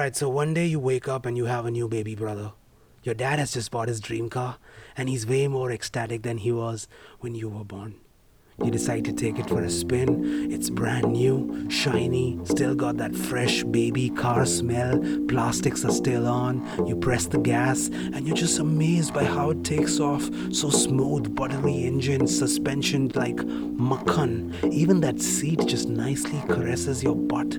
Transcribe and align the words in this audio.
Alright, 0.00 0.16
so 0.16 0.30
one 0.30 0.54
day 0.54 0.64
you 0.64 0.80
wake 0.80 1.08
up 1.08 1.26
and 1.26 1.36
you 1.36 1.44
have 1.44 1.66
a 1.66 1.70
new 1.70 1.86
baby 1.86 2.14
brother. 2.14 2.52
Your 3.02 3.14
dad 3.14 3.38
has 3.38 3.52
just 3.52 3.70
bought 3.70 3.88
his 3.88 4.00
dream 4.00 4.30
car 4.30 4.56
and 4.96 5.10
he's 5.10 5.26
way 5.26 5.46
more 5.46 5.70
ecstatic 5.70 6.22
than 6.22 6.38
he 6.38 6.50
was 6.50 6.88
when 7.18 7.34
you 7.34 7.50
were 7.50 7.64
born. 7.64 7.96
You 8.64 8.70
decide 8.70 9.04
to 9.04 9.12
take 9.12 9.38
it 9.38 9.46
for 9.46 9.62
a 9.62 9.68
spin. 9.68 10.50
It's 10.50 10.70
brand 10.70 11.12
new, 11.12 11.68
shiny, 11.68 12.38
still 12.44 12.74
got 12.74 12.96
that 12.96 13.14
fresh 13.14 13.62
baby 13.62 14.08
car 14.08 14.46
smell. 14.46 14.98
Plastics 15.28 15.84
are 15.84 15.92
still 15.92 16.26
on. 16.26 16.86
You 16.86 16.96
press 16.96 17.26
the 17.26 17.38
gas, 17.38 17.88
and 17.88 18.26
you're 18.26 18.36
just 18.36 18.58
amazed 18.58 19.12
by 19.12 19.24
how 19.24 19.50
it 19.50 19.64
takes 19.64 20.00
off. 20.00 20.22
So 20.50 20.70
smooth, 20.70 21.34
buttery 21.34 21.84
engine, 21.84 22.26
suspension 22.26 23.10
like 23.14 23.36
makhan. 23.36 24.72
Even 24.72 25.00
that 25.00 25.20
seat 25.20 25.66
just 25.66 25.88
nicely 25.90 26.42
caresses 26.48 27.02
your 27.02 27.16
butt. 27.16 27.58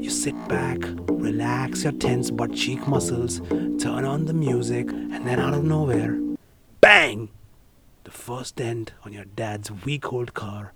You 0.00 0.08
sit 0.08 0.48
back, 0.48 0.78
relax 1.08 1.84
your 1.84 1.92
tense 1.92 2.30
butt 2.30 2.54
cheek 2.54 2.88
muscles, 2.88 3.40
turn 3.78 4.06
on 4.06 4.24
the 4.24 4.32
music, 4.32 4.90
and 4.90 5.26
then 5.26 5.38
out 5.38 5.52
of 5.52 5.62
nowhere, 5.62 6.18
bang! 6.80 7.28
The 8.04 8.10
first 8.10 8.56
dent 8.56 8.92
on 9.04 9.12
your 9.12 9.26
dad's 9.26 9.70
week 9.70 10.10
old 10.10 10.32
car, 10.32 10.72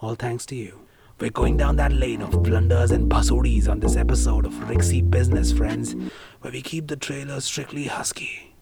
all 0.00 0.14
thanks 0.14 0.46
to 0.46 0.54
you. 0.56 0.80
We're 1.20 1.30
going 1.30 1.58
down 1.58 1.76
that 1.76 1.92
lane 1.92 2.22
of 2.22 2.42
blunders 2.42 2.92
and 2.92 3.10
basudis 3.10 3.68
on 3.68 3.80
this 3.80 3.94
episode 3.94 4.46
of 4.46 4.52
Rixie 4.54 5.08
Business, 5.08 5.52
friends, 5.52 5.94
where 6.40 6.52
we 6.52 6.62
keep 6.62 6.88
the 6.88 6.96
trailer 6.96 7.40
strictly 7.42 7.84
husky. 7.84 8.54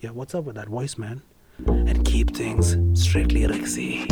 Yeah, 0.00 0.10
what's 0.10 0.34
up 0.34 0.44
with 0.44 0.56
that 0.56 0.68
voice, 0.68 0.96
man? 0.96 1.20
And 1.66 2.06
keep 2.06 2.34
things 2.34 2.74
strictly 2.98 3.42
Rixie. 3.42 4.08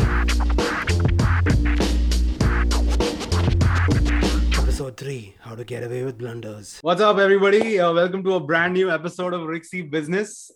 Episode 4.77 4.97
3 4.97 5.35
How 5.39 5.55
to 5.55 5.63
Get 5.63 5.83
Away 5.83 6.03
with 6.03 6.19
Blunders. 6.19 6.77
What's 6.83 7.01
up, 7.01 7.17
everybody? 7.17 7.79
Uh, 7.79 7.91
welcome 7.93 8.23
to 8.23 8.35
a 8.35 8.39
brand 8.39 8.73
new 8.75 8.91
episode 8.91 9.33
of 9.33 9.41
Rixie 9.41 9.89
Business. 9.89 10.51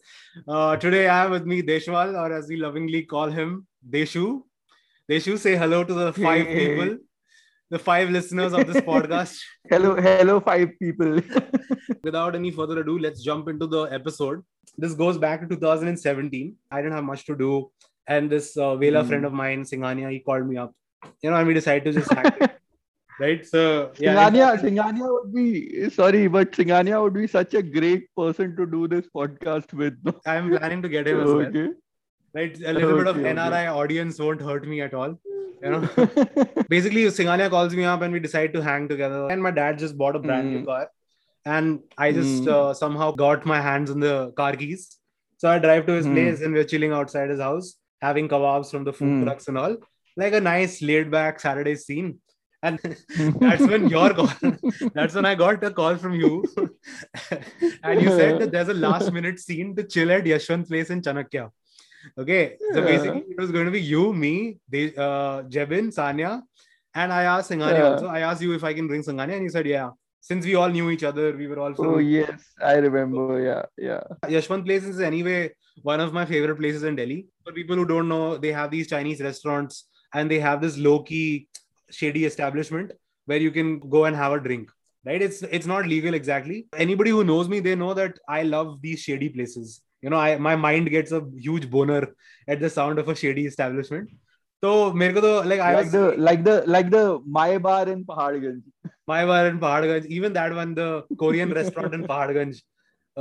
Uh, 0.48 0.78
today 0.78 1.08
I 1.08 1.24
have 1.24 1.32
with 1.32 1.48
me 1.48 1.64
Deshwal, 1.64 2.14
or 2.14 2.32
as 2.32 2.48
we 2.48 2.58
lovingly 2.58 3.02
call 3.02 3.32
him, 3.32 3.66
Deshu. 3.90 4.44
Deshu, 5.10 5.40
say 5.40 5.56
hello 5.56 5.84
to 5.84 5.92
the 5.96 6.14
five 6.14 6.46
Hey. 6.46 6.68
people, 6.68 6.98
the 7.72 7.80
five 7.80 8.12
listeners 8.12 8.54
of 8.54 8.68
this 8.72 8.78
podcast. 8.92 9.40
hello 9.72 9.96
hello 10.00 10.40
five 10.40 10.70
people 10.80 11.20
Without 12.04 12.36
any 12.36 12.52
further 12.52 12.80
ado, 12.82 13.00
let's 13.00 13.24
jump 13.24 13.50
into 13.50 13.66
the 13.66 13.86
episode. 13.86 14.44
This 14.78 14.94
goes 14.94 15.18
back 15.18 15.42
to 15.42 15.48
2017. 15.48 16.56
I 16.70 16.78
didn't 16.84 16.94
have 16.94 17.04
much 17.04 17.26
to 17.26 17.36
do, 17.36 17.72
and 18.06 18.30
this 18.30 18.56
uh, 18.56 18.76
Vela 18.76 19.02
Hmm. 19.02 19.08
friend 19.10 19.26
of 19.26 19.34
mine, 19.34 19.64
Singhania, 19.64 20.12
he 20.12 20.20
called 20.20 20.46
me 20.48 20.58
up. 20.58 20.76
You 21.24 21.32
know, 21.32 21.38
and 21.38 21.48
we 21.48 21.56
decided 21.56 21.86
to 21.86 22.00
just 22.00 22.14
hang. 22.20 22.32
Right? 23.24 23.46
So 23.46 23.62
yeah, 24.00 24.16
Singhania, 24.30 24.48
Singhania 24.64 25.08
would 25.16 25.34
be 25.34 25.90
sorry 25.90 26.28
but 26.28 26.52
Singhania 26.60 27.02
would 27.04 27.14
be 27.14 27.28
such 27.28 27.54
a 27.54 27.64
great 27.78 28.08
person 28.22 28.56
to 28.58 28.66
do 28.76 28.88
this 28.94 29.08
podcast 29.16 29.74
with? 29.74 29.98
I'm 30.26 30.50
planning 30.58 30.82
to 30.82 30.90
get 30.90 31.08
him 31.08 31.20
as 31.22 31.34
well. 31.42 31.70
Right, 32.34 32.58
a 32.66 32.74
little 32.74 32.98
bit 32.98 33.08
of 33.08 33.18
Okay, 33.18 33.30
okay. 33.30 33.34
NRI 33.40 33.68
audience 33.84 34.18
won't 34.20 34.42
hurt 34.42 34.66
me 34.74 34.82
at 34.82 34.94
all. 34.94 35.20
You 35.64 35.72
know. 35.72 35.82
basically 36.70 37.04
Singhania 37.18 37.50
calls 37.50 37.76
me 37.76 37.84
up 37.84 38.02
and 38.02 38.14
we 38.14 38.20
decide 38.20 38.54
to 38.54 38.62
hang 38.68 38.88
together 38.88 39.28
and 39.30 39.44
my 39.44 39.52
dad 39.52 39.78
just 39.78 39.98
bought 39.98 40.16
a 40.16 40.20
brand 40.20 40.52
new 40.54 40.62
Mm. 40.62 40.66
car 40.70 40.90
and 41.58 41.80
i 42.06 42.08
just 42.20 42.44
Mm. 42.46 42.52
uh, 42.56 42.74
somehow 42.80 43.10
got 43.24 43.46
my 43.52 43.60
hands 43.68 43.92
on 43.96 44.00
the 44.06 44.16
car 44.40 44.50
keys 44.62 44.84
so 45.44 45.50
i 45.52 45.60
drive 45.66 45.86
to 45.90 45.94
his 46.00 46.08
Mm. 46.08 46.16
place 46.16 46.42
and 46.48 46.54
we're 46.60 46.68
chilling 46.74 46.92
outside 47.02 47.30
his 47.34 47.40
house 47.48 47.70
having 48.08 48.28
kebabs 48.34 48.72
from 48.74 48.84
the 48.90 48.94
food 49.00 49.14
Mm. 49.14 49.24
trucks 49.24 49.48
and 49.54 49.58
all 49.64 49.76
like 50.24 50.34
a 50.40 50.44
nice 50.50 50.76
laid 50.90 51.10
back 51.18 51.40
saturday 51.46 51.76
scene 51.86 52.10
and 52.64 52.80
that's 53.40 53.62
when 53.72 53.88
your 53.90 54.14
call 54.14 54.30
that's 54.94 55.16
when 55.16 55.26
i 55.26 55.34
got 55.36 55.64
a 55.64 55.72
call 55.72 55.96
from 55.96 56.14
you. 56.14 56.44
And 57.84 58.02
you 58.02 58.10
said 58.10 58.40
that 58.42 58.52
there's 58.52 58.70
a 58.70 58.74
last 58.74 59.12
minute 59.18 59.40
scene 59.40 59.76
to 59.78 59.84
chill 59.84 60.12
at 60.12 60.24
yashwant 60.24 60.68
place 60.68 60.90
in 60.90 61.02
chanakya. 61.02 61.50
Okay 62.18 62.58
so 62.74 62.82
basically 62.82 63.24
it 63.30 63.40
was 63.40 63.52
going 63.52 63.66
to 63.66 63.72
be 63.72 63.82
you 63.82 64.14
me 64.14 64.60
De- 64.70 64.96
uh, 65.08 65.44
jebin 65.56 65.90
sanya 65.98 66.42
and 66.96 67.14
i 67.14 67.24
asked 67.34 67.52
singani 67.52 67.80
Yeah. 67.80 67.90
also. 67.90 68.08
I 68.08 68.20
asked 68.30 68.42
you 68.42 68.54
if 68.54 68.64
i 68.64 68.74
can 68.74 68.88
bring 68.88 69.04
singani 69.04 69.36
and 69.36 69.44
you 69.44 69.50
said 69.58 69.66
yeah. 69.66 69.90
Since 70.24 70.46
we 70.46 70.54
all 70.54 70.70
knew 70.70 70.88
each 70.92 71.04
other 71.04 71.36
we 71.36 71.48
were 71.52 71.60
all 71.60 71.74
from 71.74 71.88
oh 71.88 71.98
yes 71.98 72.42
i 72.62 72.76
remember. 72.88 73.42
Yeah 73.50 73.64
yeah. 73.78 74.04
Yashwant 74.36 74.66
place 74.66 74.84
is 74.84 75.00
anyway 75.00 75.40
one 75.84 76.00
of 76.00 76.14
my 76.14 76.26
favorite 76.26 76.58
places 76.58 76.84
in 76.84 76.96
delhi. 76.96 77.26
For 77.46 77.54
people 77.54 77.76
who 77.76 77.86
don't 77.94 78.08
know 78.08 78.38
they 78.38 78.52
have 78.52 78.70
these 78.76 78.88
chinese 78.96 79.22
restaurants 79.30 79.88
and 80.14 80.30
they 80.30 80.40
have 80.40 80.62
this 80.62 80.78
low-key 80.78 81.48
shady 81.92 82.26
establishment 82.26 82.92
where 83.26 83.38
you 83.38 83.52
can 83.52 83.80
go 83.80 84.06
and 84.06 84.16
have 84.16 84.34
a 84.34 84.40
drink 84.40 84.70
right? 85.06 85.22
It's 85.22 85.42
it's 85.44 85.66
not 85.66 85.88
legal 85.88 86.14
exactly. 86.14 86.68
Anybody 86.78 87.12
who 87.12 87.24
knows 87.24 87.48
me 87.50 87.60
they 87.60 87.76
know 87.76 87.94
that 87.94 88.20
i 88.28 88.44
love 88.44 88.82
these 88.82 89.00
shady 89.02 89.30
places. 89.30 89.82
You 90.02 90.10
know 90.10 90.18
i 90.18 90.38
my 90.38 90.56
mind 90.56 90.90
gets 90.90 91.12
a 91.12 91.24
huge 91.38 91.70
boner 91.70 92.08
at 92.48 92.60
the 92.60 92.70
sound 92.70 93.00
of 93.00 93.10
a 93.10 93.16
shady 93.16 93.46
establishment. 93.46 94.10
So 94.64 94.94
mere 94.94 95.14
ko 95.14 95.22
to, 95.22 95.50
like 95.50 95.60
i 95.60 95.74
like 95.74 95.86
was 95.86 95.92
the 95.92 96.16
like 96.18 96.44
the 96.44 96.64
like 96.68 96.92
the 96.92 97.20
my 97.26 97.58
bar 97.58 97.88
in 97.90 98.06
Paharganj. 98.06 98.62
my 99.08 99.26
bar 99.26 99.48
in 99.48 99.60
Paharganj, 99.60 100.06
even 100.06 100.34
that 100.34 100.54
one 100.54 100.76
the 100.76 101.04
korean 101.18 101.52
restaurant 101.52 101.96
in 101.96 102.04
Paharganj, 102.12 102.62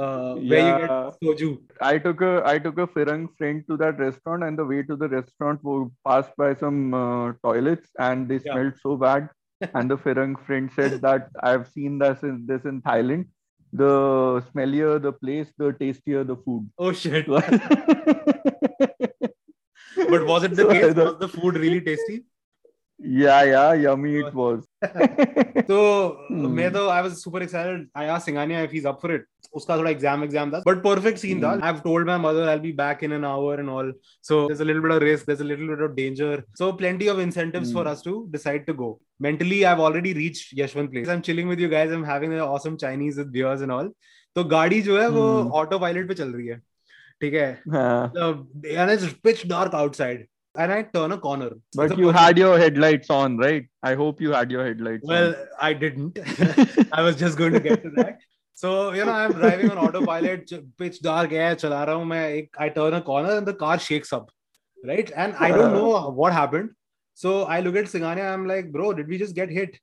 uh, 0.05 0.35
where 0.51 0.65
you 0.69 0.75
get 0.83 0.91
soju 1.23 1.51
I 1.89 1.99
took 2.07 2.21
a 2.29 2.33
I 2.53 2.59
took 2.65 2.79
a 2.85 2.87
Firang 2.95 3.27
friend 3.39 3.63
to 3.69 3.77
that 3.83 3.99
restaurant, 4.05 4.45
and 4.49 4.59
the 4.63 4.65
way 4.71 4.83
to 4.91 4.97
the 5.03 5.09
restaurant 5.09 5.61
we 5.69 5.77
passed 6.09 6.33
by 6.37 6.55
some 6.63 6.95
uh, 7.03 7.33
toilets, 7.45 7.89
and 7.99 8.29
they 8.33 8.41
Yeah. 8.45 8.53
smelled 8.53 8.75
so 8.87 8.97
bad. 9.05 9.29
and 9.79 9.91
the 9.93 9.97
Firang 10.03 10.35
friend 10.47 10.71
said 10.75 10.93
that 11.03 11.29
I've 11.43 11.69
seen 11.69 11.99
this 12.03 12.23
in 12.23 12.37
this 12.51 12.65
in 12.73 12.83
Thailand. 12.83 13.27
The 13.81 13.91
smellier 14.51 15.01
the 15.09 15.13
place, 15.13 15.53
the 15.65 15.73
tastier 15.81 16.25
the 16.25 16.37
food. 16.45 16.69
oh 16.79 16.93
shit 16.93 17.29
But 20.13 20.27
was 20.27 20.45
it 20.45 20.55
the 20.57 20.63
So 20.63 20.73
case? 20.73 20.95
Was 20.95 21.19
the 21.21 21.29
food 21.29 21.57
really 21.57 21.81
tasty? 21.81 22.25
Yeah, 23.01 23.43
yeah, 23.45 23.73
yummy 23.73 24.17
it 24.17 24.35
was. 24.35 24.65
so, 25.67 25.77
मैं 26.31 26.71
तो 26.73 26.87
I 26.89 27.01
was 27.03 27.23
super 27.23 27.41
excited. 27.41 27.87
I 27.95 28.05
asked 28.07 28.29
Singhania 28.29 28.65
if 28.65 28.71
he's 28.71 28.85
up 28.85 29.01
for 29.01 29.13
it. 29.13 29.27
उसका 29.55 29.77
थोड़ा 29.77 29.91
exam 29.91 30.23
exam 30.25 30.51
था 30.51 30.59
but 30.67 30.83
perfect 30.83 31.19
scene 31.19 31.43
था 31.43 31.51
I 31.51 31.61
have 31.63 31.79
told 31.85 32.07
my 32.07 32.19
mother 32.19 32.49
I 32.49 32.55
will 32.55 32.63
be 32.63 32.73
back 32.81 33.03
in 33.05 33.13
an 33.13 33.25
hour 33.25 33.61
and 33.61 33.69
all 33.69 33.93
so 34.25 34.37
there 34.41 34.53
is 34.53 34.63
a 34.63 34.65
little 34.65 34.83
bit 34.83 34.93
of 34.93 35.03
risk 35.03 35.27
there 35.27 35.37
is 35.37 35.43
a 35.43 35.47
little 35.47 35.69
bit 35.69 35.81
of 35.83 35.95
danger 35.95 36.43
so 36.59 36.71
plenty 36.83 37.09
of 37.09 37.21
incentives 37.21 37.73
for 37.75 37.87
us 37.87 38.03
to 38.05 38.13
decide 38.33 38.67
to 38.67 38.75
go 38.75 38.99
mentally 39.25 39.57
i've 39.71 39.81
already 39.87 40.11
reached 40.17 40.53
yashwant 40.59 40.93
place 40.93 41.09
i'm 41.15 41.23
chilling 41.25 41.51
with 41.53 41.63
you 41.63 41.67
guys 41.73 41.91
i'm 41.95 42.05
having 42.11 42.35
an 42.37 42.45
awesome 42.45 42.77
chinese 42.83 43.19
with 43.23 43.33
beers 43.35 43.65
and 43.67 43.75
all 43.79 43.91
तो 44.37 44.45
गाड़ी 44.53 44.81
जो 44.83 45.01
है 45.01 45.09
वो 45.09 45.25
auto 45.61 45.79
pilot 45.79 46.09
पे 46.09 46.15
चल 46.15 46.29
रही 46.33 46.47
है 46.47 46.59
ठीक 47.21 47.35
है 47.35 47.63
pitch 49.25 49.47
dark 49.47 49.75
outside 49.75 50.27
it's 50.57 50.69
pitch 50.69 50.73
dark 50.73 50.73
outside 50.73 50.73
and 50.73 50.73
I 50.73 50.83
turn 50.83 51.13
a 51.13 51.19
corner. 51.19 51.51
But 51.75 51.99
you 51.99 52.09
had 52.09 52.39
your 52.39 52.59
headlights 52.59 53.11
on, 53.11 53.39
right? 53.39 53.67
I 53.83 53.95
hope 53.95 54.21
you 54.21 54.33
had 54.33 54.51
your 54.51 54.67
headlights 54.67 55.07
Well, 55.07 55.35
I 55.61 55.73
didn't. 55.73 56.19
I 56.93 57.03
was 57.03 57.17
just 57.17 57.39
going 57.39 57.53
to 57.53 57.61
get 57.61 57.83
to 57.83 57.91
that. 57.91 58.19
So, 58.55 58.93
you 58.93 59.05
know, 59.05 59.13
I'm 59.13 59.33
driving 59.33 59.71
on 59.71 59.79
autopilot, 59.79 60.53
pitch 60.77 61.01
dark 61.03 61.33
air, 61.33 61.57
chala 61.57 61.87
raha 61.87 62.07
main, 62.07 62.49
I 62.59 62.69
turn 62.69 62.95
a 62.95 63.01
corner 63.01 63.37
and 63.37 63.47
the 63.47 63.55
car 63.55 63.79
shakes 63.79 64.13
up, 64.13 64.31
right? 64.85 65.11
And 65.17 65.35
I 65.37 65.49
don't 65.51 65.73
know 65.73 65.97
uh. 65.97 66.11
what 66.11 66.33
happened. 66.33 66.71
So 67.15 67.45
I 67.45 67.61
look 67.61 67.77
at 67.77 67.87
Singhania, 67.87 68.33
I'm 68.33 68.47
like, 68.47 68.73
bro, 68.73 68.93
did 68.93 69.09
we 69.09 69.19
just 69.19 69.35
get 69.35 69.51
hit? 69.51 69.79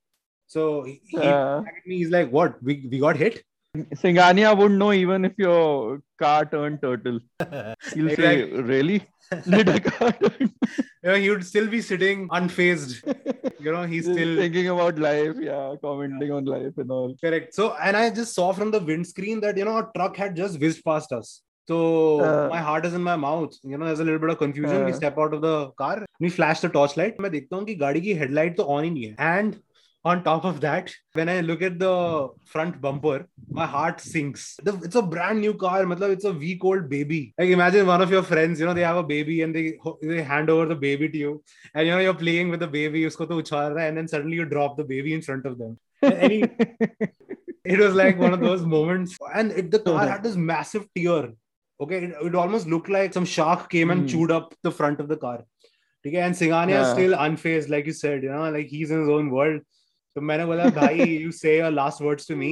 So 0.48 0.84
he, 0.84 1.02
Yeah. 1.12 1.22
Uh. 1.22 1.62
back 1.62 1.76
at 1.78 1.88
me, 1.88 1.98
he's 1.98 2.12
like, 2.12 2.32
what? 2.32 2.62
We, 2.62 2.88
we 2.92 3.00
got 3.00 3.18
hit? 3.18 3.44
Singhania 3.76 4.58
wouldn't 4.58 4.80
know 4.80 4.94
even 4.94 5.26
if 5.26 5.34
your 5.38 6.02
car 6.20 6.46
turned 6.46 6.82
turtle. 6.82 7.20
He'll 7.94 8.16
say. 8.16 8.52
Really? 8.52 9.08
Did 9.49 9.69
a 9.69 9.81
car 9.81 10.12
turn? 10.12 10.50
You 11.03 11.11
know, 11.11 11.15
he 11.17 11.31
would 11.31 11.45
still 11.47 11.69
be 11.69 11.81
sitting 11.81 12.28
unfazed. 12.28 12.97
You 13.61 13.73
know, 13.73 13.84
he's 13.84 14.05
Just 14.06 14.19
still 14.19 14.37
thinking 14.37 14.69
about 14.69 14.99
life, 14.99 15.37
yeah, 15.41 15.75
commenting 15.83 16.33
on 16.33 16.45
life 16.45 16.77
and 16.77 16.91
all. 16.91 17.15
Correct. 17.23 17.55
So, 17.55 17.75
and 17.83 17.97
I 17.97 18.11
just 18.11 18.34
saw 18.34 18.53
from 18.53 18.71
the 18.71 18.81
windscreen 18.81 19.41
that, 19.41 19.56
you 19.56 19.64
know, 19.64 19.79
a 19.79 19.88
truck 19.97 20.17
had 20.17 20.37
just 20.37 20.61
whizzed 20.61 20.85
past 20.85 21.12
us. 21.12 21.43
So, 21.69 22.20
Uh. 22.20 22.49
my 22.50 22.61
heart 22.69 22.85
is 22.87 22.94
in 22.94 23.03
my 23.03 23.17
mouth. 23.17 23.55
You 23.62 23.79
know, 23.79 23.87
there's 23.87 24.00
a 24.00 24.05
little 24.05 24.19
bit 24.19 24.31
of 24.31 24.38
confusion. 24.38 24.85
we 24.85 24.93
Uh. 24.93 25.00
step 25.03 25.19
out 25.19 25.32
of 25.32 25.41
the 25.43 25.70
car. 25.82 26.05
We 26.20 26.29
flash 26.29 26.61
the 26.61 26.69
torchlight. 26.69 27.19
मैं 27.20 27.31
देखता 27.31 27.56
हूँ 27.56 27.64
कि 27.67 27.75
गाड़ी 27.87 28.00
की 28.09 28.14
headlight 28.23 28.56
तो 28.56 28.64
on 28.79 28.85
ही 28.85 28.91
नहीं 28.91 29.05
है. 29.05 29.14
And 29.19 29.61
on 30.09 30.24
top 30.27 30.44
of 30.50 30.59
that 30.65 30.94
when 31.18 31.30
i 31.33 31.39
look 31.48 31.62
at 31.68 31.77
the 31.83 31.94
front 32.54 32.80
bumper 32.81 33.18
my 33.50 33.65
heart 33.65 34.00
sinks. 34.01 34.59
It's 34.65 34.95
a 34.95 35.01
brand 35.01 35.39
new 35.42 35.54
car 35.54 35.83
matlab 35.83 36.12
it's 36.15 36.25
a 36.25 36.33
week 36.33 36.63
old 36.63 36.89
baby. 36.89 37.33
Like 37.38 37.50
imagine 37.50 37.88
one 37.88 38.01
of 38.01 38.12
your 38.12 38.24
friends 38.24 38.59
you 38.59 38.65
know 38.65 38.74
they 38.74 38.83
have 38.83 38.98
a 38.98 39.04
baby 39.04 39.42
and 39.42 39.56
they 39.56 39.77
they 40.01 40.21
hand 40.21 40.50
over 40.50 40.65
the 40.65 40.75
baby 40.75 41.09
to 41.09 41.18
you. 41.18 41.44
And 41.74 41.88
you 41.88 41.94
know 41.94 42.00
you're 42.00 42.21
playing 42.25 42.50
with 42.50 42.59
the 42.59 42.68
baby 42.68 43.01
usko 43.04 43.27
to 43.30 43.39
uchal 43.42 43.71
raha 43.71 43.88
and 43.88 43.98
then 43.98 44.07
suddenly 44.07 44.38
you 44.38 44.45
drop 44.45 44.77
the 44.77 44.83
baby 44.83 45.13
in 45.13 45.21
front 45.21 45.45
of 45.45 45.57
them. 45.57 45.77
It 47.74 47.80
was 47.80 47.95
like 47.95 48.18
one 48.18 48.33
of 48.33 48.39
those 48.39 48.62
moments. 48.65 49.18
And 49.36 49.51
it, 49.51 49.71
the 49.71 49.80
car 49.80 50.07
had 50.07 50.24
this 50.24 50.38
massive 50.38 50.88
tear 50.95 51.33
okay? 51.81 51.98
It, 52.06 52.15
it 52.21 52.36
almost 52.36 52.68
looked 52.68 52.89
like 52.89 53.13
some 53.13 53.25
shark 53.25 53.69
came 53.69 53.92
and 53.92 54.03
mm. 54.03 54.10
chewed 54.10 54.31
up 54.31 54.53
the 54.63 54.71
front 54.71 55.00
of 55.00 55.07
the 55.07 55.18
car. 55.18 55.44
Okay? 56.06 56.18
And 56.18 56.36
Singhania 56.36 56.69
yeah. 56.69 56.81
is 56.83 56.92
still 56.92 57.18
unfazed 57.18 57.69
like 57.69 57.86
you 57.86 57.94
said 57.94 58.24
you 58.24 58.30
know 58.30 58.50
like 58.50 58.68
he's 58.68 58.92
in 58.92 59.01
his 59.01 59.10
own 59.10 59.30
world. 59.30 59.62
so 60.17 60.20
मैंने 60.31 60.47
बोला 60.47 60.69
भाई 60.76 61.06
you 61.25 61.32
say 61.32 61.56
your 61.59 61.70
last 61.70 62.00
words 62.06 62.26
to 62.31 62.37
me 62.44 62.50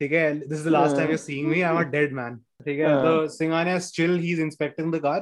ठीक 0.00 0.12
है 0.12 0.24
this 0.48 0.58
is 0.58 0.64
the 0.64 0.74
last 0.74 0.96
time 0.98 1.08
हाँ। 1.08 1.14
you're 1.14 1.24
seeing 1.24 1.48
me 1.54 1.62
I'm 1.70 1.80
a 1.80 1.84
dead 1.96 2.12
man 2.20 2.36
ठीक 2.66 2.78
है 2.80 2.92
हाँ। 2.94 3.02
so 3.06 3.14
Singhania 3.38 3.80
still 3.88 4.16
he's 4.26 4.42
inspecting 4.46 4.90
the 4.96 5.00
car 5.06 5.20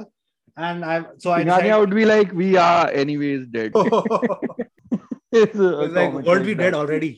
and 0.69 0.85
I 0.85 0.99
so 1.25 1.31
I 1.31 1.43
Singhania 1.43 1.79
would 1.83 1.95
be 1.99 2.05
like, 2.05 2.31
we 2.43 2.49
are 2.57 2.89
anyways 3.03 3.47
dead. 3.57 3.73
decided 3.73 4.69
It's 5.41 5.57
a 5.57 5.69
It's 5.83 5.93
like 5.93 6.11
comment 6.11 6.27
weren't 6.27 6.45
we 6.45 6.53
like 6.53 6.63
dead 6.63 6.73
that. 6.73 6.79
already 6.79 7.11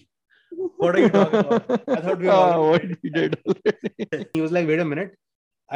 what 0.83 0.95
are 0.95 0.99
you 1.05 1.09
talking 1.09 1.39
about 1.39 1.71
I 1.97 2.01
thought 2.01 2.19
we 2.19 2.27
were 2.27 2.31
Ah, 2.31 2.53
already 2.55 2.87
what 2.93 3.03
we 3.03 3.09
did 3.17 3.37
already. 3.45 4.25
he 4.35 4.41
was 4.47 4.53
like 4.57 4.67
wait 4.73 4.79
a 4.79 4.85
minute 4.95 5.15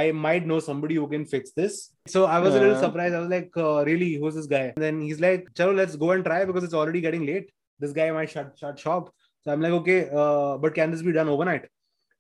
I 0.02 0.12
might 0.24 0.46
know 0.50 0.60
somebody 0.60 0.96
who 0.96 1.06
can 1.12 1.24
fix 1.26 1.52
this. 1.60 1.76
So 2.08 2.26
I 2.26 2.38
was 2.42 2.54
a 2.56 2.60
little 2.60 2.74
Yeah. 2.76 2.82
surprised. 2.82 3.16
I 3.16 3.20
was 3.22 3.30
like, 3.30 3.56
uh, 3.58 3.84
really, 3.88 4.10
who's 4.24 4.36
this 4.36 4.46
guy? 4.52 4.60
And 4.76 4.84
then 4.86 5.00
he's 5.02 5.20
like, 5.24 5.48
Chalo, 5.60 5.74
let's 5.80 5.96
go 6.04 6.12
and 6.16 6.24
try 6.28 6.36
because 6.50 6.64
it's 6.68 6.76
already 6.82 7.02
getting 7.06 7.26
late. 7.30 7.48
This 7.80 7.92
guy 7.94 8.12
might 8.12 8.30
shut, 8.30 8.58
shut 8.60 8.78
shop. 8.78 9.14
So 9.42 9.52
I'm 9.52 9.62
like, 9.62 9.72
okay, 9.82 10.10
uh, 10.14 10.58
but 10.58 10.76
can 10.76 10.92
this 10.92 11.02
be 11.02 11.14
done 11.14 11.30
overnight? 11.30 11.66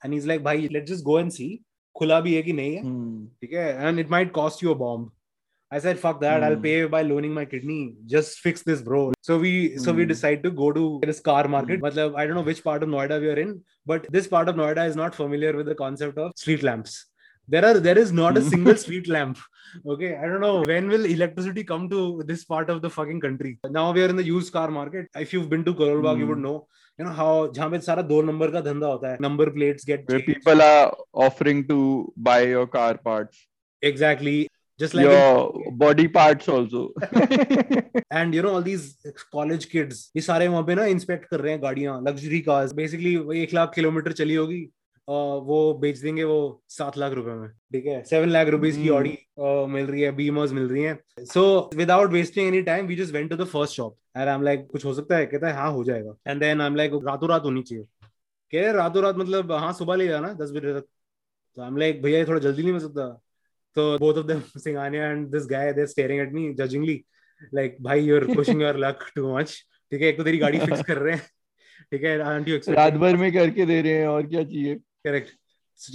And 0.03 0.13
he's 0.13 0.25
like, 0.25 0.41
bhai, 0.43 0.69
let's 0.71 0.89
just 0.89 1.03
go 1.03 1.17
and 1.17 1.33
see. 1.33 1.61
खुला 1.99 2.19
भी 2.21 2.33
है 2.33 2.41
कि 2.43 2.53
नहीं 2.53 2.75
है 2.75 2.81
Hmm. 2.83 3.15
ठीक 3.43 3.53
है 3.53 3.63
and 3.87 3.99
it 4.01 4.09
might 4.13 4.29
cost 4.35 4.61
you 4.63 4.71
a 4.71 4.75
bomb 4.81 5.01
I 5.71 5.79
said 5.85 5.97
fuck 6.03 6.19
that 6.21 6.43
I'll 6.47 6.55
Hmm. 6.57 6.61
pay 6.65 6.75
by 6.93 7.01
loaning 7.07 7.33
my 7.37 7.43
kidney 7.53 7.79
just 8.13 8.37
fix 8.45 8.63
this 8.69 8.83
bro 8.89 8.99
so 9.29 9.37
we 9.45 9.51
so 9.85 9.93
we 9.97 10.03
Hmm. 10.05 10.11
decide 10.11 10.43
to 10.45 10.51
go 10.59 10.69
to 10.77 10.83
this 11.09 11.19
car 11.25 11.41
market 11.55 11.81
matlab 11.87 12.15
I 12.21 12.25
don't 12.29 12.39
know 12.39 12.45
which 12.49 12.61
part 12.67 12.85
of 12.87 12.91
Noida 12.93 13.17
we 13.25 13.31
are 13.33 13.39
in 13.43 13.51
but 13.93 14.07
this 14.17 14.29
part 14.35 14.51
of 14.53 14.59
Noida 14.61 14.85
is 14.93 14.95
not 15.01 15.17
familiar 15.21 15.51
with 15.59 15.71
the 15.71 15.75
concept 15.81 16.21
of 16.27 16.31
street 16.43 16.63
lamps 16.69 16.95
there 17.49 17.65
are 17.67 17.77
there 17.85 17.99
is 18.01 18.09
not 18.17 18.37
a 18.39 18.41
Hmm. 18.41 18.49
single 18.53 18.75
street 18.81 19.07
lamp 19.13 19.37
okay 19.93 20.09
I 20.23 20.27
don't 20.31 20.43
know 20.45 20.55
when 20.71 20.89
will 20.95 21.05
electricity 21.13 21.63
come 21.71 21.87
to 21.93 22.01
this 22.31 22.43
part 22.51 22.69
of 22.73 22.81
the 22.83 22.91
fucking 22.97 23.21
country 23.25 23.53
now 23.77 23.85
we 23.97 24.03
are 24.07 24.09
in 24.15 24.19
the 24.21 24.25
used 24.27 24.51
car 24.57 24.67
market 24.75 25.21
if 25.25 25.33
you've 25.35 25.49
been 25.55 25.63
to 25.69 25.73
Karol 25.79 26.03
Bagh 26.07 26.21
you 26.23 26.27
Hmm. 26.27 26.33
would 26.33 26.43
know 26.45 26.53
you 26.99 27.07
know 27.07 27.15
how 27.21 27.31
जहाँ 27.57 27.69
पे 27.71 27.79
सारा 27.89 28.01
दो 28.13 28.21
number 28.29 28.51
का 28.57 28.61
धंधा 28.69 28.87
होता 28.93 29.11
है 29.11 29.17
number 29.27 29.49
plates 29.57 29.89
get 29.91 30.05
Where 30.13 30.19
changed. 30.21 30.29
people 30.31 30.63
are 30.67 30.87
offering 31.27 31.65
to 31.73 31.79
buy 32.29 32.39
your 32.53 32.65
car 32.77 32.93
parts, 33.09 33.43
exactly 33.83 34.37
just 34.79 34.93
like 34.99 35.05
in- 35.05 35.11
your 35.11 35.75
body 35.85 36.07
parts 36.19 36.49
also. 36.57 36.81
And 38.13 38.35
you 38.35 38.41
know 38.43 38.49
all 38.55 38.63
these 38.63 38.93
college 39.31 39.65
kids 39.73 40.11
ये 40.15 40.21
सारे 40.21 40.47
वहां 40.47 40.63
पे 40.65 40.75
ना 40.75 40.85
इंस्पेक्ट 40.97 41.25
कर 41.29 41.39
रहे 41.41 41.51
हैं 41.53 41.61
गाड़ियां 41.63 42.01
लग्जरी 42.07 42.39
कार्स 42.49 42.71
बेसिकली 42.75 43.15
एक 43.43 43.53
लाख 43.53 43.71
किलोमीटर 43.75 44.11
चली 44.21 44.35
होगी 44.35 44.61
और 44.63 44.82
वो 45.08 45.74
बेच 45.80 45.98
देंगे 45.98 46.24
वो 46.24 46.62
सात 46.68 46.96
लाख 46.98 47.12
रुपए 47.12 47.30
में 47.30 47.48
ठीक 47.72 47.86
है? 47.86 48.02
सेवन 48.04 48.28
लाख 48.28 48.48
रुपीज़ 48.48 48.76
की 48.76 48.88
Hmm. 48.88 48.96
ऑडी 48.96 49.18
मिल 49.72 49.86
रही 49.86 50.02
है 50.02 50.10
बीमर्स 50.16 50.52
मिल 50.52 50.68
रही 50.68 50.82
हैं। 50.82 51.24
So 51.24 51.70
without 51.76 52.10
wasting 52.10 52.46
any 52.48 52.62
time 52.62 52.86
we 52.86 52.96
just 52.96 53.12
went 53.14 53.30
to 53.30 53.36
the 53.36 53.44
first 53.46 53.74
shop 53.74 53.96
and 54.16 54.28
I 54.28 54.34
am 54.34 54.42
like 54.42 54.66
कुछ 54.72 54.84
हो 54.84 54.94
सकता 54.94 55.16
है? 55.16 55.26
कहता 55.26 55.48
है 55.48 55.54
हाँ 55.54 55.70
हो 55.72 55.84
जाएगा। 55.84 56.14
And 56.26 56.40
then 56.40 56.60
I 56.60 56.66
am 56.66 56.76
like 56.76 56.92
रातों 57.06 57.28
रात 57.28 57.42
होनी 57.44 57.62
चाहिए। 57.62 57.84
कह 58.52 58.60
रहे 58.60 58.72
रातों 58.72 59.02
रात 59.02 59.16
मतलब 59.16 59.52
हाँ 59.52 59.72
सुबह 59.72 59.96
ले 59.96 60.08
जाना 60.08 60.32
दस 60.32 60.50
बजे 60.50 60.72
तक। 60.80 60.86
तो 61.56 61.62
आई 61.62 61.68
एम 61.68 61.76
लाइक 61.76 62.02
भैया 62.02 62.18
ये 62.18 62.24
थोड़ा 62.24 62.40
जल्दी 62.40 62.62
नहीं 62.62 62.72
मिल 62.72 62.80
सकता। 62.80 63.08
तो 63.76 63.98
both 63.98 64.18
of 64.22 64.26
them 64.30 64.42
Singhania 64.66 65.06
and 65.12 65.32
this 65.36 65.46
guy 65.52 65.62
they're 65.72 65.92
staring 65.94 66.20
at 66.24 66.32
me 66.32 66.46
judgingly. 66.62 66.96
Like 67.52 67.76
भाई 67.82 68.06
you're 68.08 68.26
pushing 68.34 68.60
your 68.60 68.74
luck 68.86 69.06
too 69.18 69.28
much. 69.36 69.54
ठीक 69.92 70.02
है 70.02 70.08
एक 70.08 70.18
तो 70.18 70.24
तेरी 70.24 70.38
गाड़ी 70.38 70.58
फिक्स 70.58 70.82
कर 70.90 70.98
रहे 70.98 71.14
हैं। 71.14 71.22
ठीक 71.92 72.02
है 72.04 72.16
रात 72.74 72.92
भर 73.04 73.16
में 73.16 73.32
करके 73.32 73.66
दे 73.66 73.80
रहे 73.82 73.92
हैं 73.92 74.06
और 74.08 74.26
क्या 74.26 74.42
चाहिए? 74.44 74.74
correct 75.04 75.32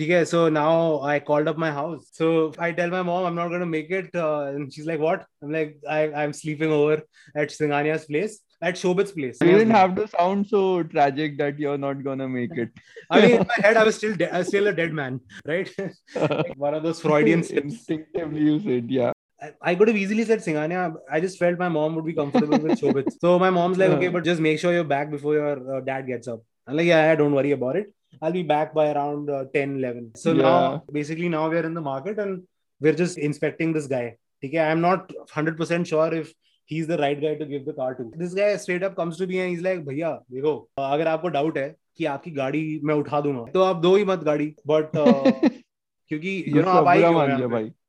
Okay. 0.02 0.26
so 0.26 0.50
now 0.50 1.02
I 1.02 1.20
called 1.20 1.48
up 1.48 1.58
my 1.58 1.72
house. 1.72 2.10
So 2.12 2.54
I 2.60 2.72
tell 2.72 2.90
my 2.90 3.02
mom 3.02 3.26
I'm 3.26 3.36
not 3.36 3.48
going 3.48 3.62
to 3.62 3.66
make 3.66 3.90
it. 3.92 4.14
Uh, 4.14 4.52
and 4.54 4.72
she's 4.72 4.86
like, 4.86 5.00
What? 5.00 5.26
I'm 5.42 5.52
like, 5.52 5.78
I, 5.90 6.12
I'm 6.12 6.34
sleeping 6.34 6.72
over 6.72 7.02
at 7.36 7.50
Singhania's 7.50 8.06
place, 8.06 8.42
at 8.62 8.76
Shobit's 8.76 9.14
place. 9.14 9.38
You 9.42 9.52
didn't 9.58 9.72
have 9.72 9.96
to 9.96 10.08
sound 10.08 10.48
so 10.48 10.84
tragic 10.84 11.38
that 11.38 11.58
you're 11.58 11.78
not 11.78 12.04
going 12.04 12.20
to 12.20 12.28
make 12.28 12.52
it. 12.58 12.70
I 13.10 13.22
mean, 13.22 13.32
in 13.42 13.48
my 13.48 13.54
head, 13.68 13.78
I 13.78 13.84
was 13.84 13.96
still, 13.96 14.16
de- 14.16 14.32
I 14.34 14.40
was 14.40 14.48
still 14.50 14.68
a 14.68 14.74
dead 14.74 14.92
man, 14.94 15.22
right? 15.48 15.72
like 16.14 16.56
one 16.58 16.74
of 16.74 16.84
those 16.84 17.00
Freudian 17.00 17.40
Instinctively, 17.50 18.42
you 18.42 18.60
said, 18.60 18.92
Yeah. 18.92 19.14
I 19.62 19.74
could 19.76 19.88
have 19.88 19.96
easily 19.96 20.26
said 20.26 20.40
Singhania. 20.40 20.96
I 21.10 21.22
just 21.22 21.40
felt 21.40 21.58
my 21.58 21.70
mom 21.70 21.96
would 21.96 22.06
be 22.06 22.14
comfortable 22.14 22.60
with 22.60 22.80
Shobit. 22.82 23.14
So 23.22 23.40
my 23.40 23.50
mom's 23.50 23.78
like, 23.78 23.92
okay, 23.92 24.10
but 24.10 24.26
just 24.26 24.42
make 24.42 24.60
sure 24.60 24.74
you're 24.74 24.84
back 24.84 25.10
before 25.10 25.36
your 25.36 25.78
uh, 25.78 25.80
dad 25.80 26.06
gets 26.08 26.28
up. 26.28 26.42
I'm 26.68 26.76
like, 26.76 26.88
yeah, 26.88 27.16
don't 27.16 27.34
worry 27.34 27.52
about 27.52 27.78
it. 27.78 27.94
I'll 28.22 28.32
be 28.32 28.44
back 28.44 28.74
by 28.74 28.92
around 28.92 29.30
uh, 29.30 29.46
10, 29.54 29.78
11. 29.78 30.12
So 30.16 30.34
Yeah. 30.34 30.44
now, 30.44 30.84
basically, 30.92 31.30
now 31.30 31.50
we're 31.50 31.66
in 31.66 31.74
the 31.74 31.82
market 31.82 32.20
and 32.20 32.44
we're 32.82 32.94
just 33.02 33.18
inspecting 33.18 33.74
this 33.74 33.88
guy. 33.88 34.18
Okay, 34.44 34.60
I'm 34.60 34.82
not 34.82 35.12
100% 35.36 35.86
sure 35.88 36.14
if 36.14 36.34
he's 36.66 36.88
the 36.88 36.98
right 36.98 37.20
guy 37.22 37.36
to 37.36 37.46
give 37.46 37.66
the 37.66 37.74
car 37.74 37.94
to. 37.96 38.12
This 38.16 38.34
guy 38.34 38.56
straight 38.58 38.84
up 38.84 38.96
comes 38.96 39.18
to 39.18 39.28
me 39.28 39.40
and 39.40 39.50
he's 39.54 39.62
like, 39.62 39.80
भैया 39.86 40.12
देखो 40.32 40.54
अगर 40.80 41.08
आपको 41.08 41.28
doubt 41.38 41.58
है 41.58 41.68
कि 41.98 42.06
आपकी 42.16 42.32
गाड़ी 42.32 42.64
मैं 42.90 42.96
उठा 42.96 43.22
दूँगा 43.22 43.46
तो 43.52 43.62
आप 43.64 43.82
दो 43.88 43.96
ही 43.96 44.06
मत 44.06 44.24
गाड़ी 44.24 44.54
बट 44.68 44.92
क्योंकि 44.96 46.44
यू 46.48 46.62
नो 46.62 46.70
आप 46.72 46.88
आई 46.88 47.02
हैं 47.30 47.38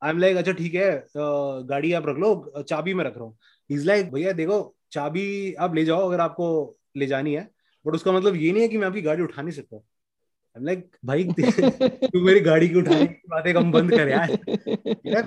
आई 0.03 0.09
एम 0.09 0.17
लाइक 0.19 0.37
अच्छा 0.37 0.51
ठीक 0.61 0.73
है 0.75 0.89
अ, 0.91 1.05
गाड़ी 1.69 1.91
आप 1.99 2.07
रख 2.07 2.17
लो 2.23 2.63
चाबी 2.69 2.93
मैं 2.93 3.05
रख 3.05 3.15
रहा 3.17 3.23
हूँ 3.25 3.37
इज़ 3.69 3.85
लाइक 3.87 4.11
भैया 4.13 4.31
देखो 4.41 4.59
चाबी 4.91 5.25
आप 5.67 5.75
ले 5.75 5.85
जाओ 5.85 6.07
अगर 6.07 6.19
आपको 6.21 6.47
ले 6.97 7.05
जानी 7.07 7.33
है 7.35 7.47
बट 7.85 7.95
उसका 7.95 8.11
मतलब 8.11 8.35
ये 8.35 8.51
नहीं 8.51 8.61
है 8.63 8.67
कि 8.69 8.77
मैं 8.77 8.87
आपकी 8.87 9.01
गाड़ी 9.01 9.23
उठा 9.23 9.41
नहीं 9.41 9.51
सकता 9.55 9.77
एम 10.57 10.65
लाइक 10.65 10.95
भाई 11.05 11.23
तू 12.03 12.21
मेरी 12.25 12.39
गाड़ी 12.39 12.69
की 12.69 12.75
उठाने 12.75 13.05
की 13.05 13.27
बातें 13.29 13.53
कम 13.53 13.71
बंद 13.71 13.91
कर 13.91 14.09
यार। 14.09 14.31
यार, 15.05 15.23